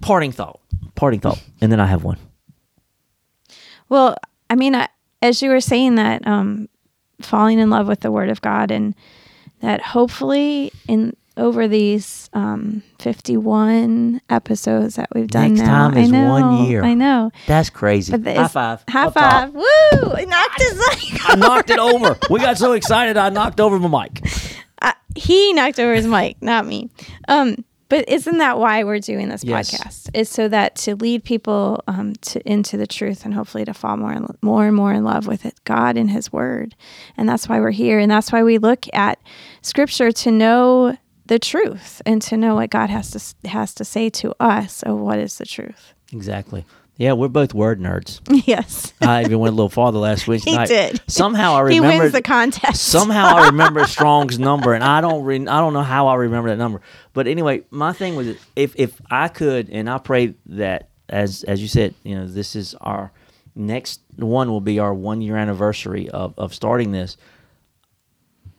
parting 0.00 0.32
thought, 0.32 0.60
parting 0.94 1.20
thought, 1.20 1.42
and 1.60 1.70
then 1.70 1.80
I 1.80 1.86
have 1.86 2.04
one. 2.04 2.18
Well, 3.88 4.16
I 4.48 4.54
mean, 4.54 4.74
I, 4.74 4.88
as 5.22 5.42
you 5.42 5.50
were 5.50 5.60
saying 5.60 5.96
that, 5.96 6.26
um, 6.26 6.68
falling 7.20 7.58
in 7.58 7.70
love 7.70 7.86
with 7.88 8.00
the 8.00 8.10
Word 8.10 8.30
of 8.30 8.40
God, 8.40 8.70
and 8.70 8.94
that 9.60 9.82
hopefully 9.82 10.72
in 10.88 11.14
over 11.40 11.66
these 11.66 12.30
um, 12.32 12.82
fifty-one 13.00 14.20
episodes 14.30 14.96
that 14.96 15.08
we've 15.14 15.26
done 15.28 15.54
Next 15.54 15.60
now, 15.66 15.88
time 15.90 15.96
is 15.98 16.08
I 16.08 16.12
know, 16.12 16.28
one 16.28 16.64
year. 16.66 16.84
I 16.84 16.94
know. 16.94 17.30
That's 17.46 17.70
crazy. 17.70 18.16
But 18.16 18.36
High 18.36 18.48
five. 18.48 18.84
High 18.88 19.06
Up 19.06 19.14
top. 19.14 19.30
five! 19.32 19.54
Woo! 19.54 20.12
It 20.18 20.28
knocked 20.28 20.60
his 20.62 20.80
I 21.24 21.34
knocked 21.36 21.70
it 21.70 21.78
over. 21.78 22.18
We 22.30 22.40
got 22.40 22.58
so 22.58 22.72
excited, 22.72 23.16
I 23.16 23.30
knocked 23.30 23.60
over 23.60 23.78
my 23.78 24.04
mic. 24.04 24.22
I, 24.82 24.94
he 25.16 25.52
knocked 25.52 25.78
over 25.80 25.94
his 25.94 26.06
mic, 26.06 26.40
not 26.42 26.66
me. 26.66 26.90
Um, 27.28 27.64
but 27.88 28.08
isn't 28.08 28.38
that 28.38 28.56
why 28.58 28.84
we're 28.84 29.00
doing 29.00 29.28
this 29.30 29.42
Yes. 29.42 29.72
podcast? 29.72 30.10
Is 30.14 30.28
so 30.28 30.46
that 30.46 30.76
to 30.76 30.94
lead 30.94 31.24
people 31.24 31.82
um, 31.88 32.14
to 32.22 32.40
into 32.48 32.76
the 32.76 32.86
truth 32.86 33.24
and 33.24 33.34
hopefully 33.34 33.64
to 33.64 33.74
fall 33.74 33.96
more 33.96 34.12
and 34.12 34.28
more 34.42 34.66
and 34.66 34.76
more 34.76 34.92
in 34.92 35.02
love 35.02 35.26
with 35.26 35.44
it, 35.44 35.54
God 35.64 35.96
and 35.96 36.08
His 36.08 36.32
Word, 36.32 36.76
and 37.16 37.28
that's 37.28 37.48
why 37.48 37.58
we're 37.58 37.72
here, 37.72 37.98
and 37.98 38.08
that's 38.10 38.30
why 38.30 38.44
we 38.44 38.58
look 38.58 38.86
at 38.94 39.18
Scripture 39.62 40.12
to 40.12 40.30
know 40.30 40.96
the 41.30 41.38
truth 41.38 42.02
and 42.04 42.20
to 42.22 42.36
know 42.36 42.56
what 42.56 42.68
God 42.70 42.90
has 42.90 43.10
to 43.42 43.48
has 43.48 43.72
to 43.76 43.84
say 43.84 44.10
to 44.10 44.34
us 44.38 44.82
of 44.82 44.98
what 44.98 45.18
is 45.18 45.38
the 45.38 45.46
truth. 45.46 45.94
Exactly. 46.12 46.66
Yeah, 46.96 47.14
we're 47.14 47.28
both 47.28 47.54
word 47.54 47.80
nerds. 47.80 48.20
yes, 48.46 48.92
I 49.00 49.22
even 49.22 49.38
went 49.38 49.54
a 49.54 49.56
little 49.56 49.70
farther 49.70 49.98
last 49.98 50.28
week. 50.28 50.42
he 50.44 50.54
I- 50.54 50.66
did. 50.66 51.00
Somehow 51.06 51.54
I 51.54 51.60
remember. 51.60 51.90
he 51.92 51.98
wins 52.00 52.12
the 52.12 52.20
contest. 52.20 52.82
somehow 52.82 53.36
I 53.36 53.46
remember 53.52 53.86
Strong's 53.86 54.38
number, 54.38 54.74
and 54.74 54.84
I 54.84 55.00
don't. 55.00 55.24
Re- 55.24 55.36
I 55.46 55.60
don't 55.60 55.72
know 55.72 55.82
how 55.82 56.08
I 56.08 56.16
remember 56.16 56.50
that 56.50 56.58
number. 56.58 56.82
But 57.14 57.26
anyway, 57.26 57.62
my 57.70 57.94
thing 57.94 58.16
was 58.16 58.36
if 58.54 58.74
if 58.76 59.00
I 59.10 59.28
could, 59.28 59.70
and 59.70 59.88
I 59.88 59.96
pray 59.96 60.34
that 60.46 60.90
as 61.08 61.42
as 61.44 61.62
you 61.62 61.68
said, 61.68 61.94
you 62.02 62.16
know, 62.16 62.26
this 62.26 62.54
is 62.54 62.74
our 62.82 63.12
next 63.54 64.00
one 64.16 64.50
will 64.50 64.60
be 64.60 64.78
our 64.78 64.92
one 64.92 65.22
year 65.22 65.36
anniversary 65.38 66.10
of 66.10 66.34
of 66.38 66.52
starting 66.52 66.92
this. 66.92 67.16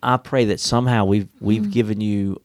I 0.02 0.18
pray 0.18 0.46
that 0.46 0.60
somehow 0.60 1.06
we've 1.06 1.30
we've 1.40 1.62
Mm-hmm. 1.62 1.72
given 1.72 2.02
you 2.02 2.42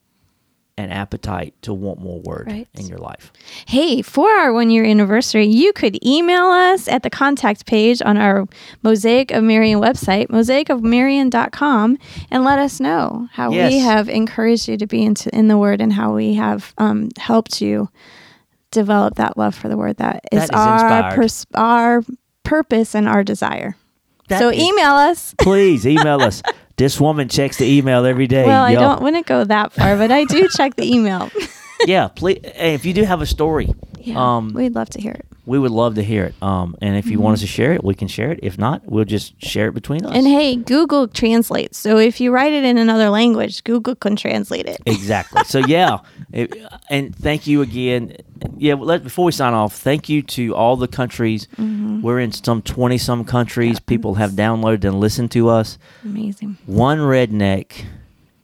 an 0.79 0.91
appetite 0.91 1.55
to 1.63 1.73
want 1.73 1.99
more 2.01 2.21
word 2.21 2.45
Right. 2.49 2.69
in 2.75 2.87
your 2.87 2.99
life. 2.99 3.33
Hey, 3.67 4.03
for 4.03 4.29
our 4.31 4.53
one 4.53 4.69
year 4.69 4.85
anniversary, 4.85 5.47
you 5.47 5.73
could 5.73 5.99
email 6.05 6.45
us 6.47 6.87
at 6.87 7.03
the 7.03 7.09
contact 7.09 7.65
page 7.65 8.03
on 8.05 8.19
our 8.19 8.47
Mosaic 8.83 9.31
of 9.31 9.43
Marion 9.43 9.81
website, 9.81 10.27
mosaicofmarion.com, 10.29 11.99
and 12.31 12.45
let 12.45 12.59
us 12.59 12.81
know 12.81 13.29
how 13.33 13.51
we 13.51 13.79
have 13.79 14.09
encouraged 14.09 14.69
you 14.69 14.77
to 14.77 14.87
be 14.87 15.03
into, 15.03 15.35
in 15.35 15.49
the 15.49 15.59
Word 15.59 15.81
and 15.81 15.93
how 15.95 16.15
we 16.15 16.35
have 16.35 16.75
um, 16.79 17.09
helped 17.17 17.61
you 17.63 17.89
develop 18.71 19.15
that 19.17 19.37
love 19.39 19.55
for 19.55 19.69
the 19.69 19.77
Word. 19.77 19.97
That 19.97 20.25
is, 20.31 20.49
That 20.49 20.51
is 20.51 20.83
our, 20.83 21.15
pers- 21.15 21.47
our 21.55 22.03
purpose 22.43 22.95
and 22.95 23.09
our 23.09 23.25
desire. 23.25 23.77
That 24.29 24.41
so 24.41 24.51
is- 24.51 24.63
email 24.63 24.93
us. 24.93 25.35
please 25.39 25.87
email 25.87 26.21
us 26.21 26.43
This 26.77 27.01
woman 27.01 27.29
checks 27.29 27.57
the 27.57 27.65
email 27.67 28.05
every 28.05 28.27
day. 28.27 28.45
Well, 28.45 28.63
I 28.63 28.75
don't 28.75 29.01
wouldn't 29.03 29.27
go 29.27 29.45
that 29.45 29.73
far, 29.73 29.97
but 29.97 30.11
I 30.13 30.25
do 30.25 30.47
check 30.57 30.77
the 30.77 30.85
email. 30.85 31.31
yeah, 31.87 32.09
please. 32.09 32.41
Hey, 32.45 32.75
if 32.75 32.85
you 32.85 32.93
do 32.93 33.03
have 33.05 33.23
a 33.23 33.27
story, 33.27 33.75
yeah, 34.07 34.37
um, 34.37 34.53
we'd 34.55 34.75
love 34.75 34.89
to 34.91 35.01
hear 35.01 35.13
it. 35.13 35.27
we 35.47 35.59
would 35.59 35.71
love 35.73 35.95
to 35.97 36.03
hear 36.03 36.25
it. 36.25 36.35
Um, 36.41 36.77
and 36.81 36.97
if 36.97 37.07
you 37.07 37.19
want 37.21 37.35
us 37.35 37.41
to 37.41 37.47
share 37.47 37.73
it, 37.73 37.83
we 37.83 37.95
can 37.95 38.09
share 38.09 38.31
it. 38.33 38.41
If 38.43 38.57
not, 38.59 38.83
we'll 38.87 39.05
just 39.05 39.41
share 39.43 39.69
it 39.69 39.73
between 39.73 40.05
us. 40.07 40.15
And 40.15 40.27
hey, 40.27 40.57
Google 40.57 41.09
translates. 41.09 41.77
So 41.79 41.99
if 41.99 42.21
you 42.21 42.31
write 42.31 42.53
it 42.53 42.65
in 42.65 42.79
another 42.79 43.11
language, 43.11 43.65
Google 43.65 43.95
can 43.97 44.15
translate 44.17 44.67
it. 44.67 44.79
Exactly. 44.87 45.43
So 45.45 45.59
yeah, 45.67 45.99
it, 46.33 46.57
and 46.89 47.15
thank 47.15 47.47
you 47.47 47.63
again. 47.63 48.17
Yeah, 48.57 48.75
let, 48.75 49.03
before 49.03 49.25
we 49.25 49.33
sign 49.33 49.55
off, 49.55 49.75
thank 49.77 50.09
you 50.09 50.23
to 50.23 50.55
all 50.55 50.77
the 50.77 50.89
countries. 50.89 51.49
We're 51.59 52.21
in 52.21 52.33
some 52.33 52.63
twenty 52.63 52.99
some 52.99 53.25
countries. 53.25 53.81
People 53.81 54.15
have 54.15 54.33
downloaded 54.33 54.85
and 54.85 55.01
listened 55.01 55.31
to 55.33 55.49
us. 55.49 55.79
Amazing. 56.05 56.59
One 56.67 56.99
redneck 56.99 57.85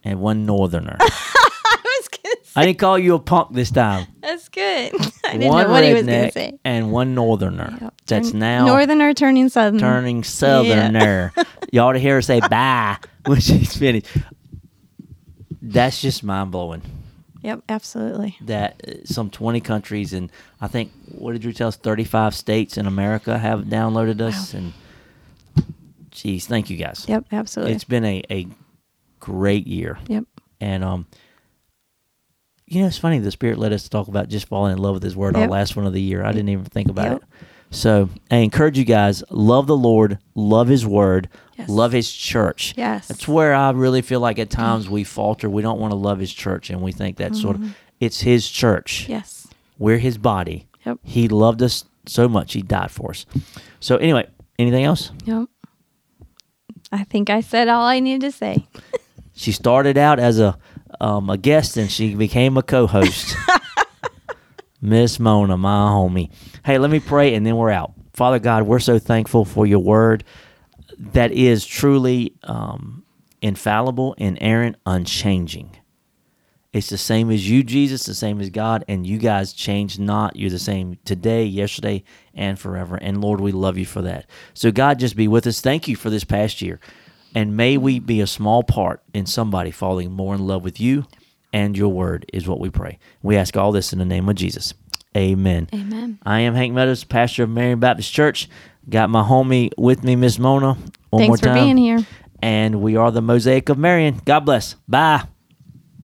and 0.03 0.20
one 0.20 0.44
northerner. 0.46 0.98
I 2.55 2.61
was 2.61 2.61
gonna 2.61 2.61
say 2.61 2.61
I 2.61 2.67
didn't 2.67 2.79
call 2.79 2.99
you 2.99 3.15
a 3.15 3.19
punk 3.19 3.53
this 3.55 3.71
time. 3.71 4.07
that's 4.21 4.49
good. 4.49 4.93
I 5.25 5.33
didn't 5.33 5.49
one 5.49 5.65
know 5.65 5.71
what 5.71 5.85
he 5.85 5.95
was 5.95 6.03
gonna 6.05 6.33
say. 6.33 6.59
and 6.65 6.93
one 6.93 7.15
northerner. 7.15 7.79
Yep. 7.81 7.95
That's 8.07 8.33
now 8.33 8.67
northerner 8.67 9.15
turning 9.15 9.49
southern. 9.49 9.81
turning 9.81 10.25
southerner. 10.25 11.33
you 11.73 11.81
ought 11.81 11.93
to 11.93 11.99
hear 11.99 12.17
her 12.17 12.23
say 12.23 12.41
bye 12.41 12.99
when 13.27 13.41
she's 13.41 13.77
finished. 13.77 14.07
That's 15.61 16.01
just 16.01 16.25
mind 16.25 16.51
blowing. 16.51 16.83
Yep, 17.43 17.62
absolutely. 17.69 18.37
that 18.43 18.81
uh, 18.87 18.93
some 19.05 19.29
20 19.29 19.61
countries 19.61 20.12
and 20.12 20.31
I 20.61 20.69
think 20.69 20.93
what 21.09 21.33
did 21.33 21.43
you 21.43 21.53
tell 21.53 21.69
us 21.69 21.77
35 21.77 22.37
states 22.37 22.77
in 22.77 22.87
America 22.87 23.37
have 23.37 23.62
downloaded 23.65 24.21
us 24.21 24.55
and 24.55 24.73
geez 26.11 26.47
thank 26.47 26.71
you 26.71 26.77
guys 26.77 27.05
Yep, 27.09 27.27
absolutely. 27.33 27.75
it's 27.75 27.83
been 27.83 28.05
a, 28.05 28.23
a 28.31 28.47
great 29.19 29.67
year 29.67 29.99
yep. 30.07 30.25
and 30.61 30.85
um 30.85 31.07
you 32.73 32.81
know 32.81 32.87
it's 32.87 32.99
funny 32.99 33.19
the 33.19 33.31
spirit 33.31 33.59
led 33.59 33.73
us 33.73 33.83
to 33.85 33.91
talk 33.91 34.09
about 34.09 34.29
just 34.29 34.49
falling 34.49 34.73
in 34.73 34.79
love 34.79 34.95
with 34.95 35.03
his 35.03 35.15
word 35.15 35.37
our 35.37 35.47
last 35.47 35.77
one 35.77 35.87
of 35.87 35.93
the 35.93 36.01
year 36.01 36.25
I 36.25 36.33
didn't 36.33 36.49
even 36.49 36.65
think 36.65 36.89
about 36.89 37.11
Yep. 37.13 37.17
it 37.19 37.25
so 37.71 38.09
I 38.31 38.37
encourage 38.37 38.79
you 38.79 38.85
guys 38.85 39.23
love 39.31 39.67
the 39.67 39.77
Lord 39.77 40.19
love 40.35 40.69
his 40.69 40.87
word 40.87 41.29
Yes. 41.59 41.69
love 41.69 41.93
his 41.93 42.11
church 42.11 42.75
Yes. 42.77 43.09
that's 43.09 43.29
where 43.29 43.55
I 43.55 43.71
really 43.71 44.01
feel 44.03 44.21
like 44.21 44.39
at 44.39 44.49
times 44.51 44.89
we 44.89 45.05
falter 45.05 45.51
we 45.51 45.63
don't 45.63 45.79
want 45.79 45.93
to 45.93 45.97
love 45.97 46.19
his 46.19 46.33
church 46.33 46.71
and 46.71 46.81
we 46.81 46.93
think 46.93 47.19
that 47.19 47.37
sort 47.37 47.57
of 47.57 47.63
mm-hmm. 47.63 47.73
it's 48.01 48.21
his 48.23 48.49
church 48.49 49.07
Yes. 49.09 49.47
we're 49.79 49.99
his 49.99 50.17
body. 50.19 50.67
Yep. 50.87 50.99
He 51.03 51.29
loved 51.29 51.63
us 51.63 51.85
so 52.07 52.29
much, 52.29 52.55
he 52.55 52.63
died 52.63 52.91
for 52.91 53.11
us. 53.11 53.25
So, 53.79 53.97
anyway, 53.99 54.27
anything 54.59 54.85
else? 54.85 55.13
Yep. 55.25 55.49
I 56.91 57.05
think 57.05 57.31
I 57.31 57.41
said 57.41 57.69
all 57.69 57.87
I 57.87 58.01
needed 58.01 58.23
to 58.23 58.33
say. 58.33 58.67
She 59.35 59.51
started 59.51 59.97
out 59.97 60.19
as 60.19 60.39
a 60.39 60.59
um, 61.03 61.29
a 61.29 61.37
guest 61.37 61.77
and 61.77 61.91
she 61.91 62.15
became 62.15 62.57
a 62.57 62.62
co 62.62 62.87
host. 62.87 63.37
Miss 64.81 65.21
Mona, 65.21 65.57
my 65.57 65.91
homie. 65.91 66.31
Hey, 66.65 66.79
let 66.79 66.91
me 66.91 67.01
pray 67.01 67.35
and 67.35 67.45
then 67.45 67.57
we're 67.57 67.71
out. 67.71 67.93
Father 68.12 68.38
God, 68.38 68.65
we're 68.65 68.79
so 68.79 68.99
thankful 68.99 69.45
for 69.45 69.67
your 69.67 69.81
word 69.81 70.25
that 70.99 71.33
is 71.33 71.67
truly 71.67 72.35
um, 72.45 73.05
infallible, 73.41 74.15
inerrant, 74.15 74.77
unchanging. 74.87 75.77
It's 76.73 76.88
the 76.88 76.99
same 76.99 77.31
as 77.31 77.49
you, 77.51 77.62
Jesus, 77.62 78.07
the 78.07 78.15
same 78.15 78.41
as 78.41 78.49
God, 78.49 78.85
and 78.88 79.07
you 79.07 79.19
guys 79.19 79.53
change 79.53 79.99
not. 79.99 80.37
You're 80.37 80.51
the 80.51 80.59
same 80.59 80.99
today, 81.05 81.45
yesterday, 81.45 82.03
and 82.35 82.59
forever. 82.59 82.97
And 82.97 83.21
Lord, 83.21 83.41
we 83.41 83.53
love 83.53 83.77
you 83.77 83.85
for 83.85 84.01
that. 84.03 84.27
So, 84.55 84.73
God, 84.73 84.99
just 84.99 85.15
be 85.15 85.29
with 85.29 85.47
us. 85.47 85.61
Thank 85.61 85.87
you 85.87 85.97
for 85.97 86.09
this 86.09 86.25
past 86.25 86.62
year. 86.62 86.81
And 87.35 87.57
may 87.57 87.79
we 87.79 87.99
be 87.99 88.21
a 88.21 88.27
small 88.27 88.62
part 88.62 89.03
in 89.14 89.27
somebody 89.27 89.71
falling 89.71 90.12
more 90.12 90.35
in 90.35 90.47
love 90.47 90.64
with 90.64 90.81
you 90.81 91.07
and 91.53 91.77
your 91.77 91.88
word, 91.88 92.27
is 92.33 92.49
what 92.49 92.61
we 92.61 92.71
pray. 92.71 92.99
We 93.23 93.37
ask 93.37 93.57
all 93.57 93.73
this 93.73 93.92
in 93.92 93.99
the 93.99 94.05
name 94.05 94.29
of 94.29 94.37
Jesus. 94.37 94.75
Amen. 95.16 95.68
Amen. 95.75 96.18
I 96.25 96.40
am 96.40 96.55
Hank 96.55 96.73
Meadows, 96.73 97.05
pastor 97.05 97.42
of 97.42 97.51
Marion 97.51 97.79
Baptist 97.79 98.12
Church. 98.12 98.49
Got 98.88 99.11
my 99.11 99.23
homie 99.23 99.71
with 99.77 100.03
me, 100.03 100.16
Miss 100.16 100.38
Mona. 100.38 100.75
One 101.11 101.21
Thanks 101.21 101.29
more 101.29 101.37
for 101.37 101.45
time. 101.45 101.55
being 101.55 101.77
here. 101.77 102.07
And 102.40 102.81
we 102.81 102.97
are 102.97 103.11
the 103.11 103.23
Mosaic 103.23 103.68
of 103.68 103.79
Marion. 103.79 104.21
God 104.25 104.40
bless. 104.40 104.75
Bye. 104.88 105.25